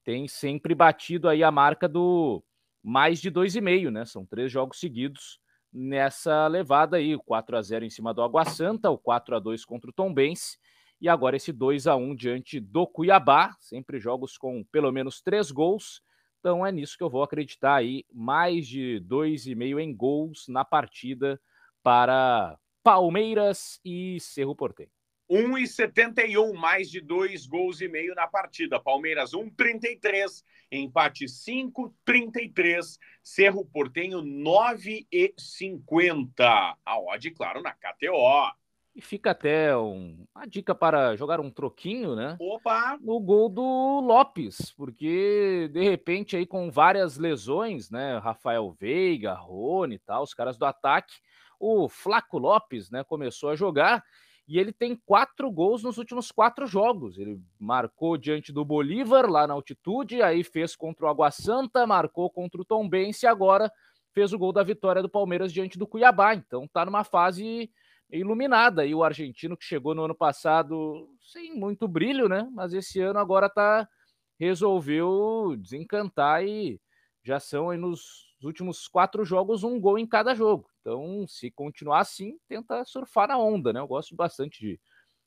tem 0.04 0.28
sempre 0.28 0.74
batido 0.74 1.28
aí 1.28 1.42
a 1.42 1.50
marca 1.50 1.88
do 1.88 2.42
mais 2.82 3.20
de 3.20 3.30
dois 3.30 3.54
e 3.56 3.60
meio, 3.60 3.90
né? 3.90 4.04
São 4.04 4.24
três 4.24 4.50
jogos 4.50 4.80
seguidos 4.80 5.40
nessa 5.72 6.46
levada 6.46 6.96
aí, 6.96 7.14
o 7.14 7.22
4 7.22 7.56
a 7.56 7.62
0 7.62 7.84
em 7.84 7.90
cima 7.90 8.12
do 8.12 8.22
Água 8.22 8.44
Santa, 8.44 8.90
o 8.90 8.98
4 8.98 9.36
a 9.36 9.38
2 9.38 9.64
contra 9.64 9.90
o 9.90 9.92
Tombense 9.92 10.58
e 11.00 11.08
agora 11.08 11.36
esse 11.36 11.52
2 11.52 11.86
a 11.86 11.96
1 11.96 12.14
diante 12.14 12.60
do 12.60 12.86
Cuiabá, 12.86 13.56
sempre 13.58 13.98
jogos 13.98 14.36
com 14.36 14.64
pelo 14.64 14.92
menos 14.92 15.20
três 15.22 15.50
gols. 15.50 16.02
Então 16.40 16.66
é 16.66 16.72
nisso 16.72 16.96
que 16.96 17.04
eu 17.04 17.10
vou 17.10 17.22
acreditar 17.22 17.76
aí, 17.76 18.04
mais 18.12 18.66
de 18.66 19.00
dois 19.00 19.46
e 19.46 19.54
meio 19.54 19.78
em 19.78 19.94
gols 19.94 20.46
na 20.48 20.64
partida 20.64 21.40
para 21.82 22.58
Palmeiras 22.82 23.80
e 23.84 24.18
Cerro 24.20 24.54
Porteño. 24.54 24.90
1,71, 25.30 26.52
mais 26.54 26.90
de 26.90 27.00
dois 27.00 27.46
gols 27.46 27.80
e 27.80 27.88
meio 27.88 28.16
na 28.16 28.26
partida. 28.26 28.80
Palmeiras 28.80 29.30
1,33, 29.30 30.42
empate 30.72 31.26
5,33. 31.26 32.98
Cerro 33.22 33.64
Portenho 33.64 34.20
9,50. 34.22 36.76
A 36.84 36.98
odd, 36.98 37.30
claro, 37.30 37.62
na 37.62 37.72
KTO. 37.72 38.50
E 38.92 39.00
fica 39.00 39.30
até 39.30 39.76
um, 39.76 40.26
uma 40.34 40.46
dica 40.46 40.74
para 40.74 41.14
jogar 41.14 41.38
um 41.38 41.48
troquinho, 41.48 42.16
né? 42.16 42.36
Opa! 42.40 42.98
No 43.00 43.20
gol 43.20 43.48
do 43.48 44.00
Lopes, 44.00 44.72
porque 44.72 45.70
de 45.72 45.88
repente 45.88 46.36
aí 46.36 46.44
com 46.44 46.72
várias 46.72 47.16
lesões, 47.16 47.88
né? 47.88 48.18
Rafael 48.18 48.68
Veiga, 48.72 49.34
Rony 49.34 49.94
e 49.94 49.98
tal, 50.00 50.24
os 50.24 50.34
caras 50.34 50.58
do 50.58 50.64
ataque, 50.64 51.14
o 51.60 51.88
Flaco 51.88 52.38
Lopes, 52.38 52.90
né, 52.90 53.04
começou 53.04 53.50
a 53.50 53.54
jogar 53.54 54.02
e 54.48 54.58
ele 54.58 54.72
tem 54.72 54.96
quatro 54.96 55.48
gols 55.48 55.84
nos 55.84 55.96
últimos 55.98 56.32
quatro 56.32 56.66
jogos. 56.66 57.18
Ele 57.18 57.40
marcou 57.56 58.16
diante 58.16 58.52
do 58.52 58.64
Bolívar, 58.64 59.30
lá 59.30 59.46
na 59.46 59.54
altitude, 59.54 60.22
aí 60.22 60.42
fez 60.42 60.74
contra 60.74 61.06
o 61.06 61.08
Água 61.08 61.30
Santa, 61.30 61.86
marcou 61.86 62.28
contra 62.28 62.60
o 62.60 62.64
Tombense 62.64 63.26
e 63.26 63.28
agora 63.28 63.70
fez 64.12 64.32
o 64.32 64.38
gol 64.38 64.52
da 64.52 64.64
vitória 64.64 65.02
do 65.02 65.08
Palmeiras 65.08 65.52
diante 65.52 65.78
do 65.78 65.86
Cuiabá. 65.86 66.34
Então 66.34 66.66
tá 66.66 66.84
numa 66.84 67.04
fase 67.04 67.70
iluminada. 68.10 68.84
E 68.84 68.92
o 68.92 69.04
argentino 69.04 69.56
que 69.56 69.64
chegou 69.64 69.94
no 69.94 70.04
ano 70.04 70.16
passado 70.16 71.08
sem 71.20 71.54
muito 71.54 71.86
brilho, 71.86 72.28
né? 72.28 72.48
Mas 72.52 72.72
esse 72.72 73.00
ano 73.00 73.20
agora 73.20 73.48
tá 73.48 73.88
resolveu 74.36 75.54
desencantar 75.58 76.42
e 76.44 76.80
já 77.22 77.38
são 77.38 77.70
aí 77.70 77.78
nos 77.78 78.29
últimos 78.44 78.88
quatro 78.88 79.24
jogos 79.24 79.62
um 79.62 79.80
gol 79.80 79.98
em 79.98 80.06
cada 80.06 80.34
jogo. 80.34 80.70
Então, 80.80 81.26
se 81.28 81.50
continuar 81.50 82.00
assim, 82.00 82.38
tenta 82.48 82.84
surfar 82.84 83.28
na 83.28 83.38
onda, 83.38 83.72
né? 83.72 83.80
Eu 83.80 83.86
gosto 83.86 84.14
bastante 84.14 84.60
de 84.60 84.80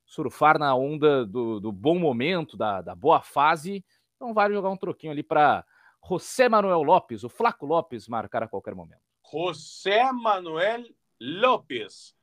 surfar 0.05 0.57
na 0.57 0.75
onda 0.75 1.25
do, 1.25 1.59
do 1.59 1.71
bom 1.71 1.97
momento, 1.97 2.57
da, 2.57 2.81
da 2.81 2.95
boa 2.95 3.21
fase. 3.21 3.85
Então, 4.15 4.33
vale 4.33 4.53
jogar 4.53 4.69
um 4.69 4.77
troquinho 4.77 5.11
ali 5.11 5.23
para 5.23 5.65
José 6.07 6.49
Manuel 6.49 6.83
Lopes, 6.83 7.23
o 7.23 7.29
Flaco 7.29 7.65
Lopes, 7.65 8.07
marcar 8.07 8.43
a 8.43 8.47
qualquer 8.47 8.75
momento. 8.75 9.01
José 9.31 10.11
Manuel 10.11 10.83
Lopes, 11.19 12.15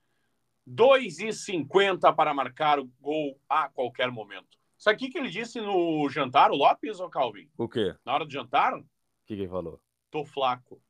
2,50 0.69 2.15
para 2.15 2.35
marcar 2.35 2.79
o 2.79 2.91
gol 3.01 3.41
a 3.49 3.69
qualquer 3.69 4.11
momento. 4.11 4.59
Isso 4.79 4.89
aqui 4.89 5.09
que 5.11 5.19
ele 5.19 5.29
disse 5.29 5.61
no 5.61 6.09
jantar, 6.09 6.51
o 6.51 6.57
Lopes 6.57 7.01
ou 7.01 7.11
Calvin? 7.11 7.49
O 7.57 7.69
quê? 7.69 7.95
Na 8.05 8.15
hora 8.15 8.25
do 8.25 8.33
jantar? 8.33 8.75
O 8.75 8.83
que, 9.27 9.37
que 9.37 9.43
ele 9.43 9.49
falou? 9.49 9.81
Tô 10.11 10.25
flaco. 10.25 10.83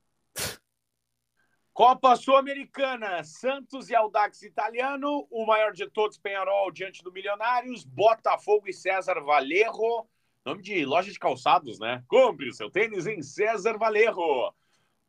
Copa 1.72 2.16
Sul-Americana, 2.16 3.22
Santos 3.24 3.88
e 3.88 3.94
Aldax 3.94 4.42
Italiano, 4.42 5.26
o 5.30 5.46
maior 5.46 5.72
de 5.72 5.88
todos, 5.88 6.18
Penharol, 6.18 6.70
diante 6.70 7.02
do 7.02 7.12
Milionários, 7.12 7.84
Botafogo 7.84 8.68
e 8.68 8.72
César 8.72 9.20
Valerro, 9.20 10.08
Nome 10.44 10.62
de 10.62 10.86
loja 10.86 11.12
de 11.12 11.18
calçados, 11.18 11.78
né? 11.78 12.02
Compre 12.08 12.52
seu 12.54 12.70
tênis 12.70 13.06
em 13.06 13.22
César 13.22 13.76
Valerro. 13.76 14.54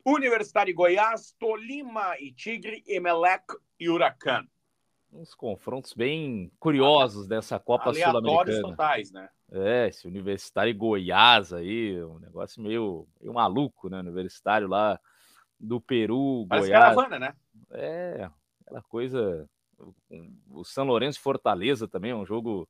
Universitário 0.05 0.73
Goiás, 0.73 1.33
Tolima 1.39 2.17
e 2.19 2.33
Tigre, 2.33 2.83
Emelec 2.85 3.45
e 3.79 3.89
Huracan. 3.89 4.45
Uns 5.11 5.33
confrontos 5.33 5.93
bem 5.93 6.51
curiosos 6.59 7.27
dessa 7.27 7.59
Copa 7.59 7.93
Sul-Americana. 7.93 8.61
totais, 8.61 9.11
né? 9.11 9.29
É, 9.51 9.89
esse 9.89 10.07
Universitário 10.07 10.73
Goiás 10.73 11.51
aí, 11.51 12.01
um 12.03 12.19
negócio 12.19 12.61
meio, 12.61 13.05
meio 13.19 13.33
maluco, 13.33 13.89
né? 13.89 13.99
Universitário 13.99 14.67
lá 14.67 14.97
do 15.59 15.81
Peru, 15.81 16.45
Parece 16.47 16.69
Goiás. 16.69 16.95
caravana, 16.95 17.19
né? 17.19 17.35
É, 17.71 18.29
aquela 18.65 18.81
coisa. 18.83 19.47
O 20.49 20.63
São 20.63 20.85
Lourenço 20.85 21.19
Fortaleza 21.19 21.87
também 21.87 22.11
é 22.11 22.15
um 22.15 22.25
jogo 22.25 22.69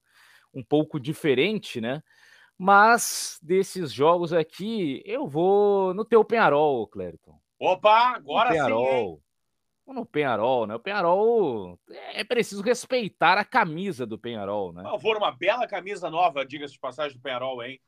um 0.54 0.64
pouco 0.64 1.00
diferente, 1.00 1.80
né? 1.80 2.02
Mas 2.58 3.40
desses 3.42 3.92
jogos 3.92 4.34
aqui, 4.34 5.02
eu 5.06 5.28
vou 5.28 5.94
no 5.94 6.06
teu 6.06 6.24
Penharol, 6.24 6.88
Clériton. 6.88 7.40
Opa, 7.60 8.16
agora 8.16 8.52
Penharol. 8.52 8.86
sim. 8.86 8.96
Hein? 8.96 9.20
No 9.94 10.06
Penharol, 10.06 10.66
né? 10.66 10.76
O 10.76 10.80
Penharol 10.80 11.80
é 11.90 12.24
preciso 12.24 12.62
respeitar 12.62 13.38
a 13.38 13.46
camisa 13.46 14.06
do 14.06 14.18
Penharol, 14.18 14.72
né? 14.72 14.84
Por 14.84 14.92
favor, 14.92 15.18
uma 15.18 15.32
bela 15.32 15.68
camisa 15.68 16.10
nova, 16.10 16.46
diga-se 16.46 16.74
de 16.74 16.80
passagem 16.80 17.18
do 17.18 17.22
Penharol, 17.22 17.64
hein? 17.64 17.80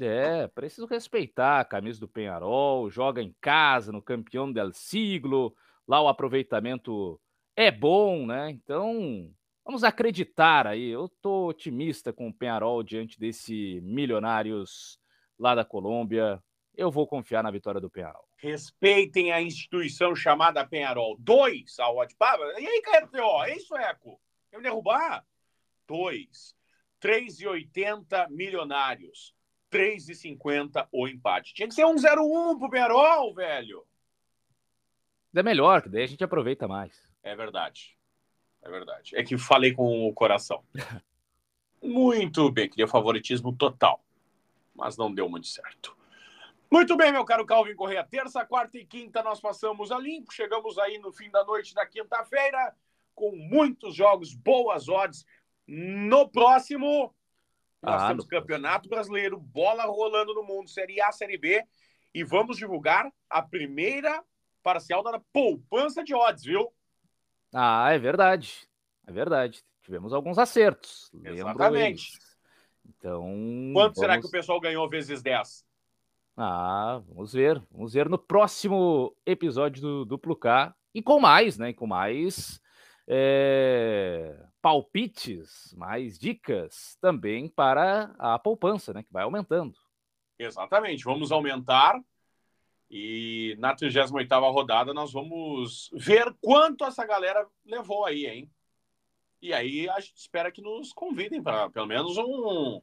É, 0.00 0.48
preciso 0.48 0.86
respeitar 0.86 1.60
a 1.60 1.64
camisa 1.64 2.00
do 2.00 2.08
Penharol, 2.08 2.90
joga 2.90 3.22
em 3.22 3.34
casa, 3.40 3.92
no 3.92 4.02
campeão 4.02 4.52
del 4.52 4.72
siglo, 4.72 5.54
lá 5.86 6.00
o 6.00 6.08
aproveitamento 6.08 7.20
é 7.54 7.70
bom, 7.70 8.26
né? 8.26 8.50
Então, 8.50 9.30
Vamos 9.64 9.82
acreditar 9.82 10.66
aí. 10.66 10.90
Eu 10.90 11.08
tô 11.08 11.48
otimista 11.48 12.12
com 12.12 12.28
o 12.28 12.34
Penharol 12.34 12.82
diante 12.82 13.18
desse 13.18 13.80
Milionários 13.82 15.00
lá 15.38 15.54
da 15.54 15.64
Colômbia. 15.64 16.42
Eu 16.76 16.90
vou 16.90 17.06
confiar 17.06 17.42
na 17.42 17.50
vitória 17.50 17.80
do 17.80 17.88
Penharol. 17.88 18.28
Respeitem 18.44 19.32
a 19.32 19.40
instituição 19.40 20.14
chamada 20.14 20.66
Penharol. 20.66 21.16
Dois, 21.18 21.78
a 21.78 21.90
odd. 21.90 22.14
E 22.58 22.66
aí, 22.66 22.82
KTO? 22.82 23.42
É 23.42 23.56
isso, 23.56 23.74
Eco? 23.74 24.20
Quer 24.50 24.58
me 24.58 24.62
derrubar? 24.62 25.24
Dois. 25.88 26.54
3,80 27.00 28.28
milionários. 28.28 29.34
3,50 29.72 30.86
o 30.92 31.08
empate. 31.08 31.54
Tinha 31.54 31.66
que 31.66 31.72
ser 31.72 31.86
um 31.86 31.94
0-1 31.94 32.58
pro 32.58 32.68
Penharol, 32.68 33.32
velho. 33.32 33.82
É 35.34 35.42
melhor, 35.42 35.80
que 35.80 35.88
daí 35.88 36.02
a 36.02 36.06
gente 36.06 36.22
aproveita 36.22 36.68
mais. 36.68 36.92
É 37.22 37.34
verdade. 37.34 37.96
É 38.60 38.68
verdade. 38.68 39.16
É 39.16 39.24
que 39.24 39.38
falei 39.38 39.72
com 39.72 40.06
o 40.06 40.12
coração. 40.12 40.62
Muito 41.82 42.52
bem, 42.52 42.68
queria 42.68 42.86
favoritismo 42.86 43.56
total. 43.56 44.04
Mas 44.74 44.98
não 44.98 45.12
deu 45.12 45.30
muito 45.30 45.46
certo. 45.46 45.96
Muito 46.74 46.96
bem, 46.96 47.12
meu 47.12 47.24
caro 47.24 47.46
Calvin 47.46 47.76
Correia. 47.76 48.02
Terça, 48.02 48.44
quarta 48.44 48.76
e 48.76 48.84
quinta 48.84 49.22
nós 49.22 49.40
passamos 49.40 49.92
a 49.92 49.98
limpo. 50.00 50.32
Chegamos 50.32 50.76
aí 50.76 50.98
no 50.98 51.12
fim 51.12 51.30
da 51.30 51.44
noite 51.44 51.72
da 51.72 51.86
quinta-feira 51.86 52.74
com 53.14 53.30
muitos 53.30 53.94
jogos, 53.94 54.34
boas 54.34 54.88
odds. 54.88 55.24
No 55.68 56.28
próximo, 56.28 57.14
nós 57.80 58.02
ah, 58.02 58.08
temos 58.08 58.26
Campeonato 58.26 58.88
Brasileiro, 58.88 59.38
bola 59.38 59.84
rolando 59.84 60.34
no 60.34 60.42
mundo, 60.42 60.68
Série 60.68 61.00
A, 61.00 61.12
Série 61.12 61.38
B. 61.38 61.64
E 62.12 62.24
vamos 62.24 62.56
divulgar 62.56 63.08
a 63.30 63.40
primeira 63.40 64.20
parcial 64.60 65.00
da 65.00 65.20
poupança 65.32 66.02
de 66.02 66.12
odds, 66.12 66.42
viu? 66.42 66.74
Ah, 67.54 67.92
é 67.92 68.00
verdade. 68.00 68.68
É 69.06 69.12
verdade. 69.12 69.62
Tivemos 69.80 70.12
alguns 70.12 70.38
acertos. 70.38 71.08
Exatamente. 71.22 72.18
Então. 72.84 73.22
Quanto 73.72 73.94
vamos... 73.94 73.98
será 74.00 74.18
que 74.18 74.26
o 74.26 74.30
pessoal 74.30 74.58
ganhou 74.58 74.90
vezes 74.90 75.22
10? 75.22 75.64
Ah, 76.36 77.00
vamos 77.08 77.32
ver. 77.32 77.62
Vamos 77.70 77.92
ver 77.92 78.08
no 78.08 78.18
próximo 78.18 79.16
episódio 79.24 79.80
do 79.80 80.04
Duplo 80.04 80.34
K. 80.34 80.74
E 80.92 81.02
com 81.02 81.20
mais, 81.20 81.58
né? 81.58 81.70
E 81.70 81.74
com 81.74 81.86
mais 81.86 82.60
é... 83.06 84.36
palpites, 84.60 85.74
mais 85.76 86.18
dicas 86.18 86.96
também 87.00 87.48
para 87.48 88.14
a 88.18 88.38
poupança, 88.38 88.92
né? 88.92 89.02
Que 89.02 89.12
vai 89.12 89.22
aumentando. 89.22 89.74
Exatamente. 90.38 91.04
Vamos 91.04 91.30
aumentar 91.30 92.00
e 92.90 93.56
na 93.58 93.74
38 93.74 94.32
rodada 94.50 94.92
nós 94.92 95.12
vamos 95.12 95.90
ver 95.92 96.32
quanto 96.40 96.84
essa 96.84 97.04
galera 97.04 97.46
levou 97.64 98.04
aí, 98.04 98.26
hein? 98.26 98.50
E 99.40 99.52
aí 99.52 99.88
a 99.88 100.00
gente 100.00 100.16
espera 100.16 100.50
que 100.52 100.62
nos 100.62 100.92
convidem 100.92 101.42
para 101.42 101.68
pelo 101.70 101.86
menos 101.86 102.16
um, 102.16 102.80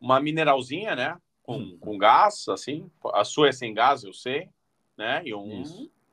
uma 0.00 0.20
mineralzinha, 0.20 0.96
né? 0.96 1.20
Com, 1.48 1.56
hum. 1.56 1.78
com 1.80 1.96
gás, 1.96 2.46
assim. 2.50 2.90
A 3.14 3.24
sua 3.24 3.48
é 3.48 3.52
sem 3.52 3.72
gás, 3.72 4.04
eu 4.04 4.12
sei, 4.12 4.50
né? 4.98 5.22
E 5.24 5.32
um, 5.32 5.62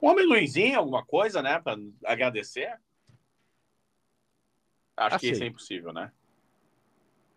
um 0.01 0.09
amendoinzinho, 0.09 0.79
alguma 0.79 1.05
coisa, 1.05 1.41
né? 1.41 1.59
Para 1.59 1.77
agradecer. 2.05 2.79
Acho 4.95 5.17
aceito. 5.17 5.19
que 5.19 5.35
isso 5.35 5.43
é 5.43 5.47
impossível, 5.47 5.91
né? 5.91 6.09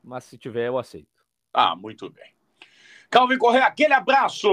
Mas 0.01 0.23
se 0.23 0.39
tiver, 0.39 0.69
eu 0.69 0.79
aceito. 0.79 1.09
Ah, 1.53 1.75
muito 1.75 2.09
bem. 2.09 2.33
Calvin 3.11 3.37
Correia, 3.37 3.67
aquele 3.67 3.95
abraço! 3.95 4.49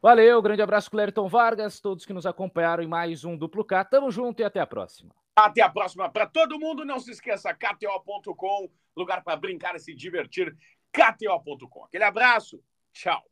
Valeu, 0.00 0.40
grande 0.40 0.62
abraço, 0.62 0.90
Clériton 0.90 1.28
Vargas, 1.28 1.80
todos 1.80 2.06
que 2.06 2.14
nos 2.14 2.24
acompanharam 2.24 2.82
em 2.82 2.86
mais 2.88 3.26
um 3.26 3.36
Duplo 3.36 3.62
K. 3.62 3.84
Tamo 3.84 4.10
junto 4.10 4.40
e 4.40 4.44
até 4.44 4.58
a 4.58 4.66
próxima. 4.66 5.14
Até 5.36 5.60
a 5.60 5.68
próxima 5.68 6.08
para 6.08 6.26
todo 6.26 6.58
mundo. 6.58 6.82
Não 6.82 6.98
se 6.98 7.10
esqueça, 7.10 7.52
KTO.com, 7.52 8.70
lugar 8.96 9.22
para 9.22 9.36
brincar 9.36 9.76
e 9.76 9.80
se 9.80 9.94
divertir. 9.94 10.56
KTO.com. 10.92 11.84
Aquele 11.84 12.04
abraço. 12.04 12.62
Tchau. 12.92 13.29